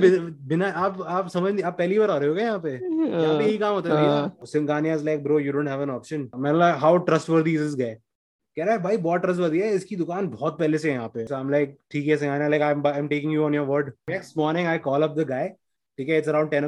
बिना 0.49 0.69
आप 0.69 1.00
आप 1.03 1.29
समझ 1.29 1.53
नहीं 1.53 1.65
आप 1.65 1.79
पहली 1.79 1.99
बार 1.99 2.11
आ 2.11 2.17
रहे 2.17 2.29
हो 2.29 2.35
क्या 2.35 2.44
यहाँ 2.44 2.59
पे? 2.59 2.73
यहाँ 2.73 3.38
पे 3.38 3.44
यही 3.44 3.59
काम 3.59 3.75
होता 3.75 4.79
है 4.79 5.05
like 5.05 5.23
bro 5.23 5.38
you 5.38 5.53
don't 5.53 5.69
have 5.69 5.82
an 5.82 5.91
option 5.91 6.29
मैं 6.37 6.53
like 6.53 6.76
how 6.76 6.97
trustworthy 7.09 7.55
is 7.55 7.62
this 7.62 7.75
guy 7.75 7.94
कह 8.56 8.65
रहा 8.65 8.75
है 8.75 8.82
भाई 8.82 8.97
बहुत 8.97 9.21
ट्रस्टवर्दी 9.21 9.61
है। 9.61 9.71
इसकी 9.75 9.97
दुकान 9.97 10.29
बहुत 10.29 10.59
पहले 10.59 10.79
से 10.79 10.91
यहाँ 10.91 11.09
पे। 11.09 11.25
आई 11.35 11.41
एम 11.41 11.50
लाइक 11.50 11.76
ठीक 11.91 12.06
है 12.06 12.17
Singhania 12.17 12.49
like 12.49 12.62
I 12.62 12.99
am 12.99 13.09
taking 13.09 13.32
you 13.32 13.44
on 13.44 13.55
your 13.55 13.67
word 13.67 13.93
next 14.11 14.38
morning 14.38 14.69
I 14.69 14.79
call 14.79 15.03
up 15.03 15.15
the 15.19 15.26
guy 15.29 15.49
ठीक 15.99 16.09
है? 16.09 16.19
It's 16.19 16.29
around 16.29 16.50
10 16.50 16.65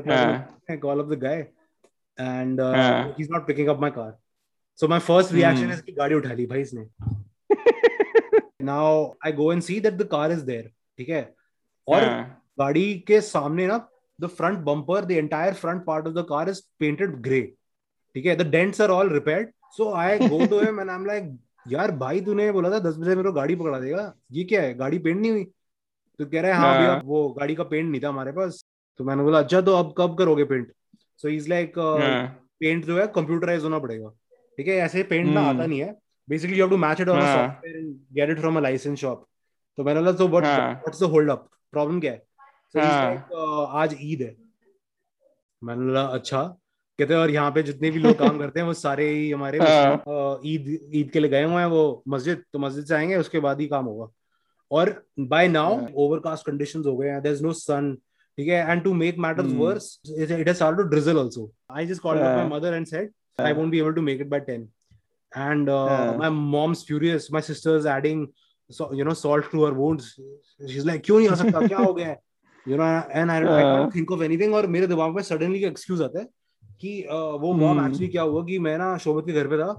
o'clock 0.76 1.00
up 1.03 1.08
the 1.12 1.17
guy 1.17 1.37
and 2.19 2.61
uh, 2.61 2.73
हाँ. 2.75 3.14
he's 3.17 3.31
not 3.31 3.47
picking 3.47 3.69
up 3.69 3.81
my 3.81 3.91
car. 3.91 4.11
So 4.81 4.88
my 4.88 4.99
first 5.08 5.32
reaction 5.32 5.67
Hmm. 5.67 5.75
is 5.75 5.81
कि 5.81 5.93
गाड़ी 5.93 6.14
उठा 6.14 6.32
ली 6.32 6.47
भाई 6.47 6.61
इसने. 6.61 6.87
Now 8.69 9.15
I 9.23 9.33
go 9.41 9.51
and 9.55 9.65
see 9.69 9.79
that 9.87 9.99
the 10.03 10.09
car 10.15 10.27
is 10.37 10.45
there. 10.51 10.67
ठीक 10.99 11.09
है 11.09 11.23
और 11.89 12.05
हाँ. 12.05 12.43
गाड़ी 12.59 12.87
के 13.09 13.21
सामने 13.21 13.67
ना 13.67 13.79
the 14.19 14.29
front 14.37 14.65
bumper 14.69 15.01
the 15.09 15.19
entire 15.23 15.55
front 15.63 15.85
part 15.89 16.07
of 16.11 16.15
the 16.19 16.25
car 16.31 16.45
is 16.53 16.63
painted 16.83 17.19
gray. 17.27 17.43
ठीक 18.15 18.27
है 18.27 18.37
the 18.39 18.49
dents 18.55 18.81
are 18.87 18.91
all 18.99 19.13
repaired. 19.19 19.53
So 19.79 19.93
I 20.05 20.09
go 20.19 20.47
to 20.55 20.61
him 20.67 20.79
and 20.85 20.91
I'm 20.97 21.07
like 21.13 21.35
यार 21.67 21.91
भाई 21.99 22.21
तूने 22.25 22.51
बोला 22.53 22.71
था 22.71 22.79
दस 22.79 22.97
बजे 22.97 23.15
मेरे 23.17 23.23
को 23.29 23.33
गाड़ी 23.33 23.55
पकड़ा 23.57 23.79
देगा 23.81 24.13
ये 24.33 24.43
क्या 24.51 24.61
है 24.63 24.75
गाड़ी 24.75 24.99
पेंट 25.07 25.21
नहीं 25.21 25.31
हुई 25.33 25.45
तो 26.19 26.27
कह 26.27 26.41
रहा 26.41 26.51
है 26.51 26.56
हाँ 26.58 26.67
हाँ. 26.67 26.79
भैया 26.81 27.01
वो 27.05 27.29
गाड़ी 27.39 27.55
का 27.55 27.65
पेंट 27.70 27.91
नहीं 27.91 28.01
था 28.03 28.08
हमारे 28.08 28.32
पास 28.32 28.65
तो 29.01 29.05
मैंने 29.05 29.23
बोला 29.23 29.39
अच्छा 29.39 29.61
तो 29.61 29.75
अब 29.77 29.93
कब 29.99 30.17
करोगे 30.19 30.44
पेंट 30.53 30.70
सो 31.23 31.29
इज़ 31.29 31.49
लाइक 31.51 31.79
हाँ. 31.79 32.27
पेंट 32.61 32.85
जो 32.85 32.99
है 32.99 33.06
कंप्यूटराइज 33.15 33.65
होना 33.65 33.79
पड़ेगा 33.79 34.13
ठीक 34.58 34.69
है 34.69 34.75
ऐसे 34.85 35.03
पेंट 35.03 35.27
ना 35.27 35.41
Hmm. 35.41 35.55
आता 35.55 35.67
नहीं 35.67 35.81
है 35.81 35.93
basically 36.29 36.59
you 36.59 36.65
have 36.65 36.71
to 36.71 36.77
match 36.77 37.01
it 37.01 37.09
on 37.09 37.21
हाँ. 37.21 37.37
Software 37.37 37.77
and 37.77 37.95
get 38.15 38.31
it 38.31 38.39
from 38.41 38.56
a 38.56 38.61
licence 38.61 38.99
shop 38.99 39.27
तो 39.79 39.85
मैंने 39.85 40.01
बोला 40.01 40.13
तो 40.13 40.29
what. 40.29 40.45
What's 40.45 41.01
the 41.01 41.11
hold 41.11 41.31
up 41.31 41.49
problem 41.73 42.01
क्या 42.01 42.13
है 42.13 42.19
सो 42.73 42.81
हाँ. 42.81 43.05
लाइक 43.05 43.69
आज 43.83 43.97
ईद 44.01 44.23
है 44.23 44.35
मैंने 45.63 45.85
बोला 45.85 46.03
अच्छा 46.19 46.43
कहते 46.99 47.15
हैं 47.15 47.21
और 47.21 47.31
यहाँ 47.31 47.51
पे 47.53 47.63
जितने 47.63 47.91
भी 47.91 47.99
लोग 47.99 48.19
काम 48.19 48.39
करते 48.39 48.61
हैं 48.61 48.67
वो 48.67 48.75
सारे 48.75 49.09
ही 49.09 49.31
हमारे 49.31 49.59
हाँ. 49.59 50.41
ईद 50.47 50.69
ईद 50.95 51.11
के 51.11 51.21
लिए 51.21 51.31
गए 51.31 51.43
हुए 51.45 51.61
हैं 51.63 51.67
वो 51.71 52.03
मस्जिद 52.09 52.45
तो 52.53 52.59
मस्जिद 52.59 52.85
से 52.85 52.95
आएँगे 52.95 53.17
उसके 53.17 53.41
बाद 53.47 53.61
ही 53.61 53.67
काम 53.69 53.85
होगा 53.85 54.09
और 54.71 54.91
बाय 55.33 55.49
नाउ. 55.49 55.77
ओवरकास्ट 55.95 56.47
कंडीशन 56.47 56.83
हो 56.87 56.97
गए 56.97 57.09
हैं 57.09 57.21
देयर 57.23 57.35
इज़ 57.35 57.43
नो 57.43 57.53
सन 57.53 57.95
ठीक 58.39 58.49
है 58.49 58.71
and 58.71 58.83
to 58.85 58.93
make 58.95 59.19
matters. 59.19 59.53
Worse 59.56 60.01
it 60.19 60.31
has 60.31 60.56
started 60.56 60.79
to 60.79 60.89
drizzle 60.91 61.19
also 61.19 61.51
I 61.71 61.87
just 61.87 62.03
called 62.03 62.23
my. 62.23 62.49
Mother 62.49 62.75
and 62.75 62.87
said 62.87 63.13
हाँ. 63.39 63.53
won't 63.55 63.71
be 63.75 63.79
able 63.85 63.95
to 63.97 64.03
make 64.03 64.21
it 64.25 64.29
by 64.33 64.41
10. 64.49 64.67
And 65.35 65.69
uh, 65.69 65.85
Yeah. 65.85 66.18
my 66.18 66.30
mom's 66.30 66.83
furious. 66.83 67.31
My 67.31 67.42
sister's 67.42 67.85
adding, 67.85 68.33
so, 68.69 68.92
you 68.94 69.04
know, 69.06 69.14
salt 69.14 69.50
to 69.52 69.64
her 69.64 69.73
wounds. 69.73 70.19
She's 70.68 70.85
like, 70.85 71.04
क्यों 71.06 71.19
नहीं 71.19 71.30
आ 71.30 71.35
सकता 71.35 71.68
क्या 71.68 71.78
हो 71.78 71.94
गया 71.94 72.07
है 72.07 72.18
you 72.68 72.78
know 72.78 72.88
and 73.19 73.31
I, 73.31 73.38
I 73.38 73.44
Yeah. 73.44 73.69
can't 73.73 73.94
think 73.94 74.11
of 74.16 74.21
anything 74.21 74.54
और 74.54 74.68
मेरे 74.73 74.88
दिमाग 74.88 75.16
में 75.16 75.21
suddenly 75.23 75.64
एक 75.64 75.71
excuse 75.76 76.02
आता 76.07 76.19
है 76.19 76.26
कि 76.81 76.92
uh, 77.09 77.38
वो 77.44 77.54
mom 77.61 77.78
Hmm. 77.80 77.85
actually 77.85 78.09
क्या 78.11 78.21
हुआ 78.21 78.44
कि 78.45 78.59
मैं 78.66 78.78
ना 78.78 78.97
शोभित 79.06 79.26
के 79.26 79.33
घर 79.42 79.47
पे 79.47 79.57
था 79.61 79.69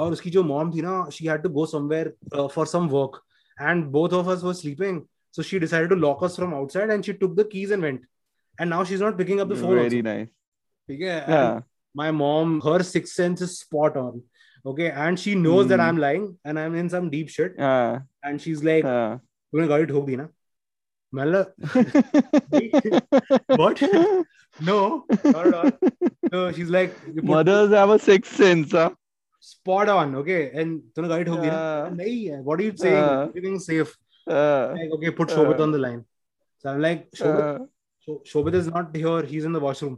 और 0.00 0.12
उसकी 0.12 0.30
जो 0.30 0.42
mom 0.48 0.74
थी 0.74 0.82
ना 0.82 0.94
she 1.16 1.26
had 1.32 1.44
to 1.46 1.52
go 1.58 1.66
somewhere 1.74 2.12
uh, 2.32 2.48
for 2.48 2.66
some 2.66 2.88
work 2.96 3.20
and 3.60 3.92
both 3.92 4.12
of 4.20 4.28
us 4.34 4.42
were 4.42 4.54
sleeping 4.62 4.98
so 5.30 5.42
she 5.50 5.60
decided 5.66 5.88
to 5.94 6.00
lock 6.06 6.22
us 6.28 6.36
from 6.36 6.52
outside 6.54 6.90
and 6.90 7.04
she 7.04 7.14
took 7.22 7.36
the 7.36 7.44
keys 7.44 7.70
and 7.70 7.82
went 7.88 8.00
and 8.58 8.70
now 8.70 8.82
she's 8.82 9.00
not 9.06 9.16
picking 9.16 9.40
up 9.40 9.48
the 9.48 9.60
phone 9.62 9.76
Very 9.76 9.84
also. 9.84 10.02
nice. 10.10 10.28
ठीक 10.88 11.00
है 11.00 11.16
And 11.26 11.34
Yeah. 11.36 11.60
my 11.94 12.10
mom, 12.10 12.60
her 12.62 12.82
sixth 12.82 13.14
sense 13.14 13.40
is 13.46 13.58
spot 13.60 13.96
on. 13.96 14.22
Okay, 14.66 14.90
and 14.90 15.18
she 15.18 15.34
knows 15.34 15.66
that 15.68 15.80
Hmm. 15.80 15.86
I'm 15.88 15.98
lying 15.98 16.26
and 16.44 16.58
I'm 16.58 16.74
in 16.82 16.88
some 16.88 17.10
deep 17.10 17.28
shit. 17.28 17.54
Yeah. 17.58 18.00
And 18.22 18.40
she's 18.40 18.62
like, 18.70 18.84
Yeah. 18.84 19.18
तूने 19.54 19.66
गाड़ी 19.68 19.86
ठोक 19.86 20.06
दी 20.06 20.16
ना 20.16 20.28
मैं 21.14 21.24
बोला, 21.26 21.42
What? 23.58 23.82
no, 24.60 24.76
not 25.24 25.46
at 25.46 25.54
all. 25.54 25.70
So 26.32 26.52
she's 26.52 26.70
like, 26.70 26.94
you 27.06 27.20
put- 27.22 27.24
Mothers 27.24 27.70
have 27.80 27.90
a 27.90 27.98
sixth 27.98 28.36
sense, 28.36 28.72
huh? 28.72 28.90
spot 29.44 29.88
on 29.88 30.14
okay 30.18 30.40
and 30.60 30.82
तूने 30.96 31.08
गाड़ी 31.08 31.24
ठोक 31.24 31.38
दी 31.40 31.46
ना 31.46 31.54
हाँ। 31.58 31.90
नहीं 31.96 32.18
है 32.30 32.36
what 32.48 32.60
are 32.60 32.66
you 32.66 32.74
saying 32.82 32.96
हाँ। 32.96 33.28
everything's 33.28 33.64
safe 33.70 33.94
Uh, 34.34 34.66
like 34.80 34.92
okay 34.96 35.10
put 35.20 35.32
Shobit 35.36 35.58
Uh. 35.58 35.64
on 35.64 35.72
the 35.74 35.78
line 35.84 36.04
so 36.64 36.68
I'm 36.72 36.80
like 36.84 37.00
Shobit, 37.20 37.40
uh, 37.46 37.64
Sho- 38.06 38.20
Shobit 38.32 38.54
is 38.58 38.68
not 38.68 38.94
here 38.94 39.22
he's 39.32 39.48
in 39.48 39.56
the 39.58 39.62
washroom 39.64 39.96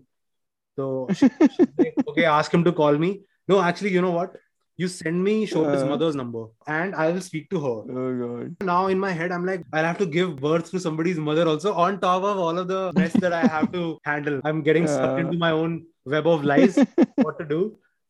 so 0.78 0.87
she's 1.18 1.35
like, 1.83 1.99
okay 2.12 2.25
ask 2.37 2.54
him 2.59 2.64
to 2.68 2.73
call 2.80 2.97
me 3.04 3.11
no 3.52 3.61
actually 3.66 3.92
you 3.99 4.04
know 4.06 4.12
what 4.16 4.38
You 4.81 4.88
send 4.88 5.24
me 5.27 5.33
Shobit's 5.51 5.83
Uh. 5.86 5.88
mother's 5.91 6.15
number 6.19 6.41
and 6.75 6.95
I 7.03 7.05
will 7.12 7.24
speak 7.25 7.50
to 7.53 7.59
her. 7.65 7.77
Oh 8.01 8.09
god. 8.19 8.55
now 8.69 8.79
in 8.93 9.00
my 9.05 9.09
head 9.19 9.33
i'm 9.38 9.45
like 9.50 9.63
i'll 9.74 9.88
have 9.89 9.98
to 10.01 10.07
give 10.17 10.29
birth 10.45 10.69
to 10.74 10.79
somebody's 10.86 11.19
mother 11.29 11.45
also 11.53 11.74
on 11.86 12.00
top 12.05 12.24
of 12.31 12.38
all 12.45 12.62
of 12.63 12.67
the 12.74 12.79
mess 13.00 13.13
that 13.25 13.33
i 13.39 13.41
have 13.55 13.67
to 13.77 13.83
handle. 14.12 14.39
I'm 14.51 14.62
getting 14.69 14.88
sucked 14.95 15.17
Uh. 15.19 15.24
into 15.25 15.38
my 15.45 15.51
own 15.62 15.77
web 16.15 16.27
of 16.33 16.45
lies 16.51 16.77
what 17.27 17.39
to 17.43 17.45
do. 17.53 17.62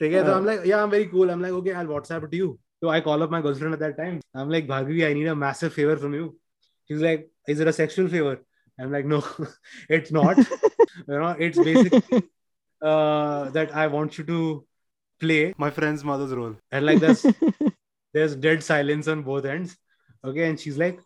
Okay, 0.01 0.21
so 0.25 0.33
Uh. 0.33 0.37
i'm 0.37 0.45
like 0.51 0.61
yeah 0.71 0.81
i'm 0.83 0.91
very 0.97 1.07
cool. 1.13 1.29
I'm 1.35 1.41
like 1.47 1.55
okay 1.61 1.73
i'll 1.81 1.91
whatsapp 1.95 2.23
it 2.29 2.31
to 2.35 2.41
you. 2.43 2.49
So 2.83 2.89
i 2.97 3.01
call 3.07 3.23
up 3.27 3.31
my 3.37 3.41
girlfriend 3.47 3.73
at 3.79 3.81
that 3.85 3.97
time. 4.03 4.21
I'm 4.33 4.49
like 4.57 4.67
bhargavi 4.73 5.01
i 5.09 5.13
need 5.21 5.27
a 5.35 5.35
massive 5.47 5.73
favor 5.79 5.97
from 6.05 6.13
you. 6.21 6.27
She's 6.87 7.01
like 7.09 7.25
is 7.53 7.59
it 7.65 7.67
a 7.75 7.77
sexual 7.81 8.07
favor? 8.17 8.35
I'm 8.79 8.91
like 8.97 9.05
no 9.13 9.23
it's 9.97 10.11
not. 10.19 10.37
You 11.07 11.17
know 11.23 11.35
it's 11.47 11.57
basically 11.69 12.23
uh 12.81 13.49
that 13.55 13.75
i 13.75 13.85
want 13.93 14.17
you 14.17 14.23
to 14.29 14.37
play 15.19 15.53
my 15.57 15.69
friend's 15.69 16.03
mother's 16.03 16.31
role 16.39 16.55
and 16.71 16.85
like 16.85 16.99
there's 16.99 17.25
there's 18.13 18.35
dead 18.35 18.63
silence 18.63 19.07
on 19.07 19.21
both 19.23 19.45
ends 19.45 19.77
okay 20.23 20.49
and 20.49 20.59
she's 20.59 20.77
like 20.85 20.99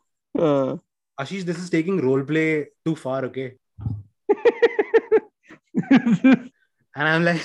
Uh, 0.46 0.78
Ashish, 1.22 1.44
this 1.48 1.60
is 1.64 1.70
taking 1.74 1.98
role 2.06 2.24
play 2.30 2.68
too 2.86 2.96
far, 3.02 3.18
okay? 3.26 3.50
And 6.96 7.08
I'm 7.12 7.24
like, 7.24 7.42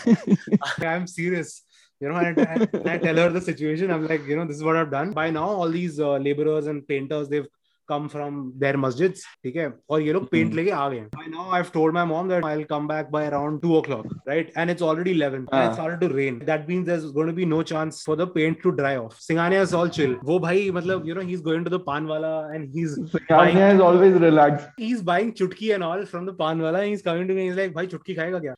I'm 0.78 1.06
serious. 1.06 1.62
You 2.00 2.08
know, 2.08 2.16
and, 2.16 2.38
I- 2.40 2.66
and 2.72 2.88
I 2.88 2.98
tell 2.98 3.16
her 3.16 3.28
the 3.30 3.40
situation. 3.40 3.90
I'm 3.90 4.06
like, 4.06 4.24
you 4.26 4.36
know, 4.36 4.44
this 4.46 4.56
is 4.56 4.64
what 4.64 4.76
I've 4.76 4.90
done. 4.90 5.12
By 5.12 5.30
now, 5.30 5.46
all 5.48 5.68
these 5.68 5.98
uh, 6.00 6.16
laborers 6.16 6.66
and 6.66 6.86
painters, 6.86 7.28
they've 7.28 7.46
come 7.90 8.08
from 8.08 8.36
their 8.62 8.74
masjids. 8.82 9.22
Okay? 9.46 9.66
और 9.90 10.00
ये 10.02 10.12
लोग 10.12 10.28
paint 10.30 10.48
Mhm. 10.50 10.54
लेके 10.56 10.70
आ 10.70 10.88
गए 10.88 10.98
हैं. 10.98 11.30
Now, 11.32 11.44
I've 11.58 11.70
told 11.76 11.94
my 11.96 12.04
mom 12.10 12.28
that 12.32 12.44
I'll 12.50 12.64
come 12.72 12.86
back 12.90 13.10
by 13.16 13.22
around 13.28 13.60
two 13.64 13.76
o'clock, 13.78 14.06
right? 14.30 14.50
And 14.62 14.74
it's 14.74 14.84
already 14.90 15.14
11. 15.16 15.46
And 15.52 15.60
Ah. 15.60 15.64
it 15.70 15.74
started 15.80 16.04
to 16.06 16.10
rain. 16.18 16.38
That 16.50 16.68
means 16.72 16.86
there's 16.90 17.06
going 17.18 17.32
to 17.32 17.36
be 17.40 17.48
no 17.54 17.60
chance 17.72 18.00
for 18.08 18.16
the 18.22 18.26
paint 18.38 18.62
to 18.66 18.72
dry 18.82 18.92
off. 19.04 19.18
Singania 19.28 19.66
is 19.68 19.74
all 19.80 19.92
chill. 19.98 20.14
वो 20.32 20.38
भाई 20.46 20.70
मतलब, 20.80 21.06
you 21.12 21.18
know, 21.20 21.26
he's 21.32 21.44
going 21.50 21.64
to 21.70 21.74
the 21.76 21.82
pan 21.90 22.10
wala 22.14 22.32
and 22.58 22.68
he's 22.78 22.98
Kanya 23.30 23.68
is 23.76 23.84
always 23.90 24.18
relaxed. 24.26 24.68
he's 24.86 25.02
buying 25.12 25.32
chutki 25.42 25.72
and 25.78 25.88
all 25.90 26.04
from 26.14 26.26
the 26.32 26.36
pan 26.42 26.66
wala 26.68 26.82
and 26.84 26.94
he's 26.94 27.06
coming 27.10 27.28
to 27.32 27.38
me 27.40 27.48
he's 27.48 27.60
like 27.62 27.74
भाई 27.80 27.86
चुटकी 27.94 28.14
खाएगा 28.22 28.38
क्या 28.46 28.54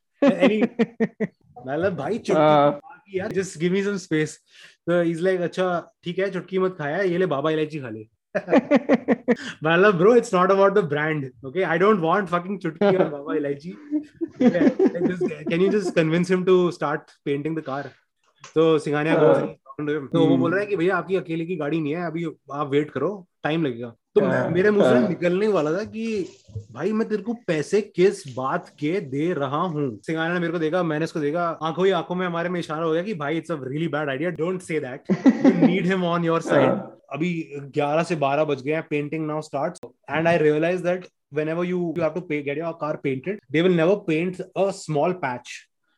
any 0.48 0.60
मतलब 1.66 1.96
भाई 1.96 2.18
चुटकी 2.18 2.40
हाँ। 2.40 2.80
यार 3.14 3.32
just 3.38 3.58
give 3.62 3.72
me 3.72 3.82
some 3.86 3.98
space 4.04 4.34
so 4.88 5.00
he's 5.08 5.20
like 5.26 5.40
अच्छा 5.48 5.66
ठीक 6.04 6.18
है 6.18 6.30
चुटकी 6.36 6.58
मत 6.58 6.76
खाया 6.78 7.00
ये 7.12 7.18
ले 7.18 7.26
बाबा 7.32 7.50
इलायची 7.50 7.80
खा 7.80 7.88
ले 7.96 8.04
मतलब 8.34 9.98
bro 9.98 10.12
it's 10.12 10.32
not 10.32 10.50
about 10.50 10.74
the 10.74 10.82
brand 10.82 11.30
okay 11.44 11.64
I 11.64 11.78
don't 11.78 12.00
want 12.00 12.28
fucking 12.28 12.60
chutki 12.60 12.92
or 13.00 13.10
baba 13.10 13.36
Elaichi. 13.40 13.74
Yeah, 14.38 14.68
just, 15.06 15.22
can 15.50 15.60
you 15.60 15.70
just 15.70 15.94
convince 15.94 16.30
him 16.30 16.44
to 16.46 16.72
start 16.72 17.12
painting 17.24 17.54
the 17.54 17.62
car 17.62 17.84
so 18.54 18.78
singhania 18.78 19.16
uh, 19.16 19.20
goes. 19.20 19.54
तो 19.80 20.18
वो 20.18 20.24
हम्म। 20.24 20.38
बोल 20.38 20.52
रहा 20.52 20.60
है 20.60 20.66
कि 20.66 20.76
भैया 20.76 20.96
आपकी 20.96 21.16
अकेले 21.16 21.44
की 21.46 21.56
गाड़ी 21.56 21.80
नहीं 21.80 21.92
है 21.94 22.06
अभी 22.06 22.24
आप 22.52 22.68
वेट 22.70 22.90
करो 22.90 23.08
टाइम 23.42 23.64
लगेगा 23.64 23.94
तो 24.14 24.20
मैं- 24.20 24.32
हाँ, 24.32 24.48
मेरे 24.50 24.70
मुँह 24.70 24.88
से 24.88 24.98
हाँ। 24.98 25.08
निकलने 25.08 25.48
वाला 25.48 25.72
था 25.72 25.84
कि 25.84 26.28
भाई 26.72 26.92
मैं 26.92 27.08
तेरे 27.08 27.22
को 27.22 27.34
पैसे 27.46 27.80
किस 27.80 28.22
बात 28.36 28.68
के 28.68 29.00
दे 29.00 29.32
रहा 29.32 29.56
हूँ? 29.56 30.00
सिंगाना 30.02 30.34
ने 30.34 30.40
मेरे 30.40 30.52
को 30.52 30.58
देखा 30.58 30.82
मैंने 30.82 31.04
उसको 31.04 31.20
देखा 31.20 31.46
आँखों 31.62 31.86
ही 31.86 31.92
आँखों 31.92 32.14
में 32.14 32.26
हमारे 32.26 32.48
में 32.48 32.60
इशारा 32.60 32.82
हो 32.82 32.92
गया 32.92 33.02
कि 33.02 33.14
भाई 33.14 33.36
it's 33.36 33.50
a 33.50 33.56
really 33.62 33.88
bad 33.88 34.08
idea 34.08 34.30
don't 34.30 34.62
say 34.62 34.80
that 34.80 35.04
you 35.26 35.66
need 35.66 35.86
him 35.86 36.04
on 36.04 36.24
your 36.24 36.40
side. 36.40 36.70
अभी 37.12 37.32
11 37.78 38.04
से 38.04 38.16
12 38.16 38.44
बज 38.44 38.62
गए 38.62 38.72
हैं 38.72 38.82
painting 38.90 39.26
now 39.26 39.40
starts 39.40 39.80
and 40.10 40.28
I 40.28 40.38
realise 40.38 40.82
that 40.82 41.06
whenever 41.36 41.62
you 41.68 41.78
you 41.94 42.02
have 42.02 42.12
to 42.14 42.20
pay, 42.26 42.36
get 42.48 42.58
your 42.58 42.68
car 42.80 42.96
painted 43.04 43.38
they 43.54 43.62
will 43.66 43.72
never 43.78 43.94
paint 44.08 44.36
a 44.64 44.66
small 44.80 45.14
patch. 45.22 45.54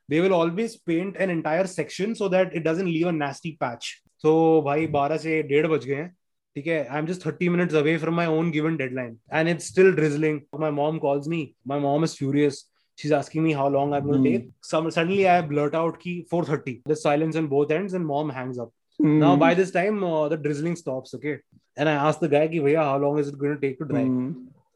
They 0.08 0.20
will 0.24 0.34
always 0.36 0.76
paint 0.90 1.18
an 1.24 1.32
entire 1.34 1.66
section 1.72 2.14
so 2.20 2.28
that 2.34 2.54
it 2.60 2.64
doesn't 2.68 2.90
leave 2.92 3.10
a 3.10 3.12
nasty 3.16 3.52
patch. 3.64 3.88
So 4.24 4.32
भाई 4.62 4.86
12 4.86 5.18
से 5.18 5.42
डेढ़ 5.42 5.66
बज 5.66 5.84
गए 5.84 5.94
हैं। 5.94 6.16
ठीक 6.56 6.66
है 6.66 6.86
I 6.86 6.98
am 6.98 7.06
just 7.06 7.26
30 7.28 7.48
minutes 7.50 7.74
away 7.74 7.96
from 7.98 8.14
my 8.16 8.26
own 8.38 8.50
given 8.50 8.76
deadline 8.76 9.16
and 9.32 9.48
it's 9.48 9.68
still 9.68 9.92
drizzling 9.96 10.40
my 10.60 10.70
mom 10.80 10.98
calls 10.98 11.28
me 11.28 11.40
my 11.68 11.80
mom 11.80 12.04
is 12.04 12.16
furious 12.18 12.64
she's 12.98 13.10
asking 13.16 13.42
me 13.44 13.50
how 13.56 13.64
long 13.72 13.90
i'm 13.96 14.04
going 14.04 14.14
to 14.16 14.20
Hmm. 14.20 14.34
take 14.34 14.44
some 14.66 14.86
suddenly 14.92 15.24
i 15.30 15.32
blurt 15.48 15.74
out 15.80 15.96
ki 16.04 16.12
4:30 16.28 16.72
the 16.92 16.94
silence 17.00 17.38
on 17.40 17.48
both 17.48 17.72
ends 17.78 17.96
and 17.98 18.06
mom 18.10 18.30
hangs 18.36 18.60
up 18.64 18.70
Hmm. 19.00 19.16
now 19.22 19.32
by 19.42 19.48
this 19.58 19.72
time 19.74 19.98
uh, 20.10 20.22
the 20.34 20.38
drizzling 20.46 20.76
stops 20.80 21.12
okay 21.18 21.34
and 21.76 21.90
i 21.92 21.96
asked 22.04 22.24
the 22.26 22.30
guy 22.36 22.40
ki 22.54 22.62
bhaiya 22.68 22.86
how 22.90 22.94
long 23.02 23.18
is 23.24 23.28
it 23.32 23.36
going 23.42 23.52
to 23.56 23.60
take 23.66 23.76
to 23.82 23.88
dry 23.90 24.04
Hmm. 24.06 24.30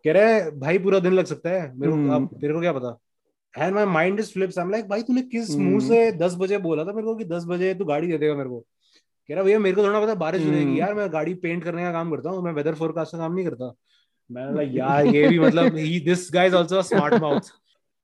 कह 0.04 0.12
रहे 0.18 0.34
हैं 0.34 0.52
भाई 0.66 0.78
पूरा 0.88 0.98
दिन 1.06 1.16
लग 1.20 1.30
सकता 1.32 1.54
है 1.54 1.62
मेरे 1.78 1.92
को 1.92 1.98
Hmm. 2.02 2.12
अब 2.16 2.28
तेरे 2.42 2.54
को 2.54 2.60
क्या 2.66 2.72
पता 2.80 2.92
and 3.54 3.74
my 3.74 3.86
mind 3.94 4.20
is 4.20 4.32
flips 4.32 4.58
I 4.58 4.64
am 4.64 4.70
like 4.70 4.88
भाई 4.88 5.02
तूने 5.08 5.22
किस 5.36 5.50
Hmm. 5.54 5.64
मुँह 5.70 5.80
से 5.88 6.02
10 6.24 6.34
बजे 6.44 6.58
बोला 6.68 6.84
था 6.84 6.92
मेरे 7.00 7.06
को 7.06 7.14
कि 7.22 7.24
10 7.34 7.44
बजे 7.54 7.74
तू 7.80 7.84
गाड़ी 7.94 8.12
दे 8.12 8.18
देगा 8.18 8.34
मेरे 8.42 8.48
को 8.48 8.64
कह 9.30 9.34
रहा 9.34 9.44
भैया 9.44 9.58
मेरे 9.58 9.76
को 9.76 9.82
थोड़ा 9.82 10.00
पता 10.00 10.14
बारिश 10.16 10.44
हो 10.44 10.50
जाएगी 10.50 10.66
Hmm. 10.66 10.78
यार 10.78 10.94
मैं 10.94 11.12
गाड़ी 11.12 11.34
पेंट 11.42 11.64
करने 11.64 11.82
का 11.82 11.92
काम 11.92 12.10
करता 12.10 12.30
हूँ 12.30 12.42
मैं 12.44 12.52
वेदर 12.52 12.74
फोरकास्ट 12.74 13.12
का 13.12 13.18
काम 13.18 13.34
नहीं 13.34 13.44
करता 13.44 13.66
बोला 14.30 14.62
यार 14.78 15.06
ये 15.06 15.26
भी 15.28 15.38
मतलब 15.38 15.76
ही 15.76 15.98
this 16.00 16.28
guy 16.34 16.46
is 16.46 16.56
also 16.56 16.82
smart 16.82 17.14
mouth 17.22 17.50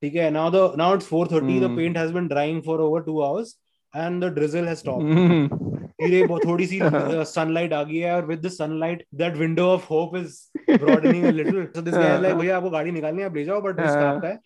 ठीक 0.03 0.15
है 0.15 0.31
now 0.31 0.51
the 0.51 0.73
now 0.79 0.95
it's 0.95 1.09
4:30 1.13 1.61
the. 1.61 1.77
Paint 1.77 1.97
has 1.97 2.13
been 2.13 2.29
drying 2.29 2.63
for 2.63 2.81
over 2.81 3.03
2 3.03 3.21
hours 3.25 3.57
and 3.95 4.25
the 4.25 4.33
drizzle 4.35 4.69
has 4.69 4.79
stopped 4.79 5.19
Hmm. 5.19 5.75
धीरे 6.01 6.27
थोड़ी 6.39 6.67
सी 6.67 6.79
सनलाइट 7.27 7.73
आ 7.73 7.83
गई 7.83 7.99
है 7.99 8.15
और 8.15 8.27
with 8.27 8.41
the 8.41 8.49
sunlight 8.53 9.05
that 9.15 9.37
window 9.37 9.67
of 9.67 9.87
hope 9.91 10.17
is 10.17 10.35
a 10.71 11.33
little 11.33 11.61
so 11.75 11.83
this 11.83 11.95
guy 11.95 12.09
is 12.09 12.21
like 12.21 12.37
भैया 12.41 12.57
आपको 12.57 12.71
गाड़ी 12.71 12.91
निकालनी 12.91 13.23
है 13.23 13.29
आप 13.29 13.37
ले 13.37 13.45
जाओ 13.45 13.61
बट 13.61 13.81
रिस्क 13.81 13.97
हाँ। 13.97 14.15
आपका 14.15 14.29
है 14.29 14.39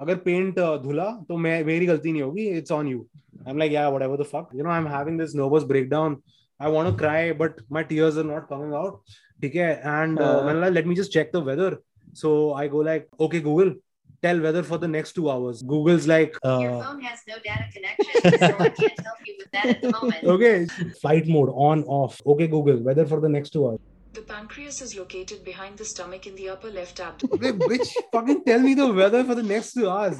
अगर 0.00 0.16
पेंट 0.24 0.58
धुला 0.82 1.04
तो 1.28 1.36
मैं 1.36 1.62
मेरी 1.64 1.86
गलती 1.86 2.12
नहीं 2.12 2.22
होगी 2.22 2.46
it's 2.48 2.72
on 2.72 2.88
you 2.88 3.06
I'm 3.46 3.58
like, 3.58 3.72
yeah, 3.72 3.88
whatever 3.88 4.16
the 4.16 4.24
fuck. 4.24 4.50
You 4.52 4.62
know, 4.62 4.70
I'm 4.70 4.86
having 4.86 5.16
this 5.16 5.34
nervous 5.34 5.64
breakdown. 5.64 6.22
I 6.60 6.68
want 6.68 6.88
to 6.88 6.94
cry, 6.94 7.32
but 7.32 7.60
my 7.70 7.82
tears 7.82 8.18
are 8.18 8.24
not 8.24 8.48
coming 8.48 8.74
out. 8.74 9.00
Okay. 9.42 9.80
And 9.82 10.18
uh, 10.18 10.40
uh, 10.40 10.70
let 10.70 10.86
me 10.86 10.94
just 10.94 11.12
check 11.12 11.30
the 11.32 11.40
weather. 11.40 11.78
So 12.12 12.54
I 12.54 12.66
go 12.68 12.78
like, 12.78 13.08
okay, 13.20 13.40
Google, 13.40 13.74
tell 14.22 14.40
weather 14.40 14.62
for 14.62 14.78
the 14.78 14.88
next 14.88 15.12
two 15.12 15.30
hours. 15.30 15.62
Google's 15.62 16.06
like, 16.06 16.36
uh, 16.44 16.58
your 16.60 16.82
phone 16.82 17.00
has 17.00 17.20
no 17.28 17.36
data 17.38 17.66
connection, 17.72 18.38
so 18.38 18.56
I 18.58 18.68
can't 18.70 19.00
help 19.00 19.18
you 19.24 19.36
with 19.38 19.50
that 19.52 19.66
at 19.66 19.82
the 19.82 19.92
moment. 19.92 20.24
Okay, 20.24 20.66
flight 21.00 21.28
mode 21.28 21.50
on 21.54 21.84
off. 21.84 22.20
Okay, 22.26 22.48
Google, 22.48 22.78
weather 22.78 23.06
for 23.06 23.20
the 23.20 23.28
next 23.28 23.50
two 23.50 23.68
hours. 23.68 23.78
The 24.14 24.22
pancreas 24.22 24.80
is 24.82 24.96
located 24.96 25.44
behind 25.44 25.78
the 25.78 25.84
stomach 25.84 26.26
in 26.26 26.34
the 26.34 26.48
upper 26.48 26.70
left 26.70 26.98
abdomen. 26.98 27.34
Okay, 27.34 27.52
bitch, 27.52 27.88
fucking 28.10 28.42
tell 28.44 28.58
me 28.58 28.74
the 28.74 28.92
weather 28.92 29.22
for 29.22 29.36
the 29.36 29.42
next 29.42 29.74
two 29.74 29.88
hours. 29.88 30.18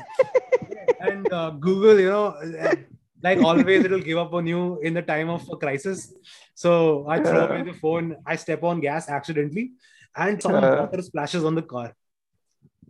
and 1.01 1.33
uh, 1.33 1.51
Google, 1.51 1.99
you 1.99 2.11
know 2.11 2.37
like 3.23 3.39
always, 3.43 3.85
it'll 3.85 4.01
give 4.01 4.19
up 4.19 4.33
on 4.33 4.47
you 4.47 4.79
in 4.81 4.95
the 4.95 5.03
time 5.03 5.29
of 5.31 5.49
a 5.51 5.57
crisis. 5.57 6.13
So 6.55 7.07
I 7.09 7.21
throw 7.23 7.47
away 7.47 7.63
the 7.63 7.73
phone, 7.75 8.17
I 8.27 8.37
step 8.37 8.63
on 8.63 8.81
gas 8.81 9.09
accidentally, 9.09 9.73
and 10.17 10.43
some 10.43 10.55
Uh. 10.55 10.77
water 10.81 11.03
splashes 11.03 11.45
on 11.45 11.55
the 11.55 11.63
car. 11.63 11.95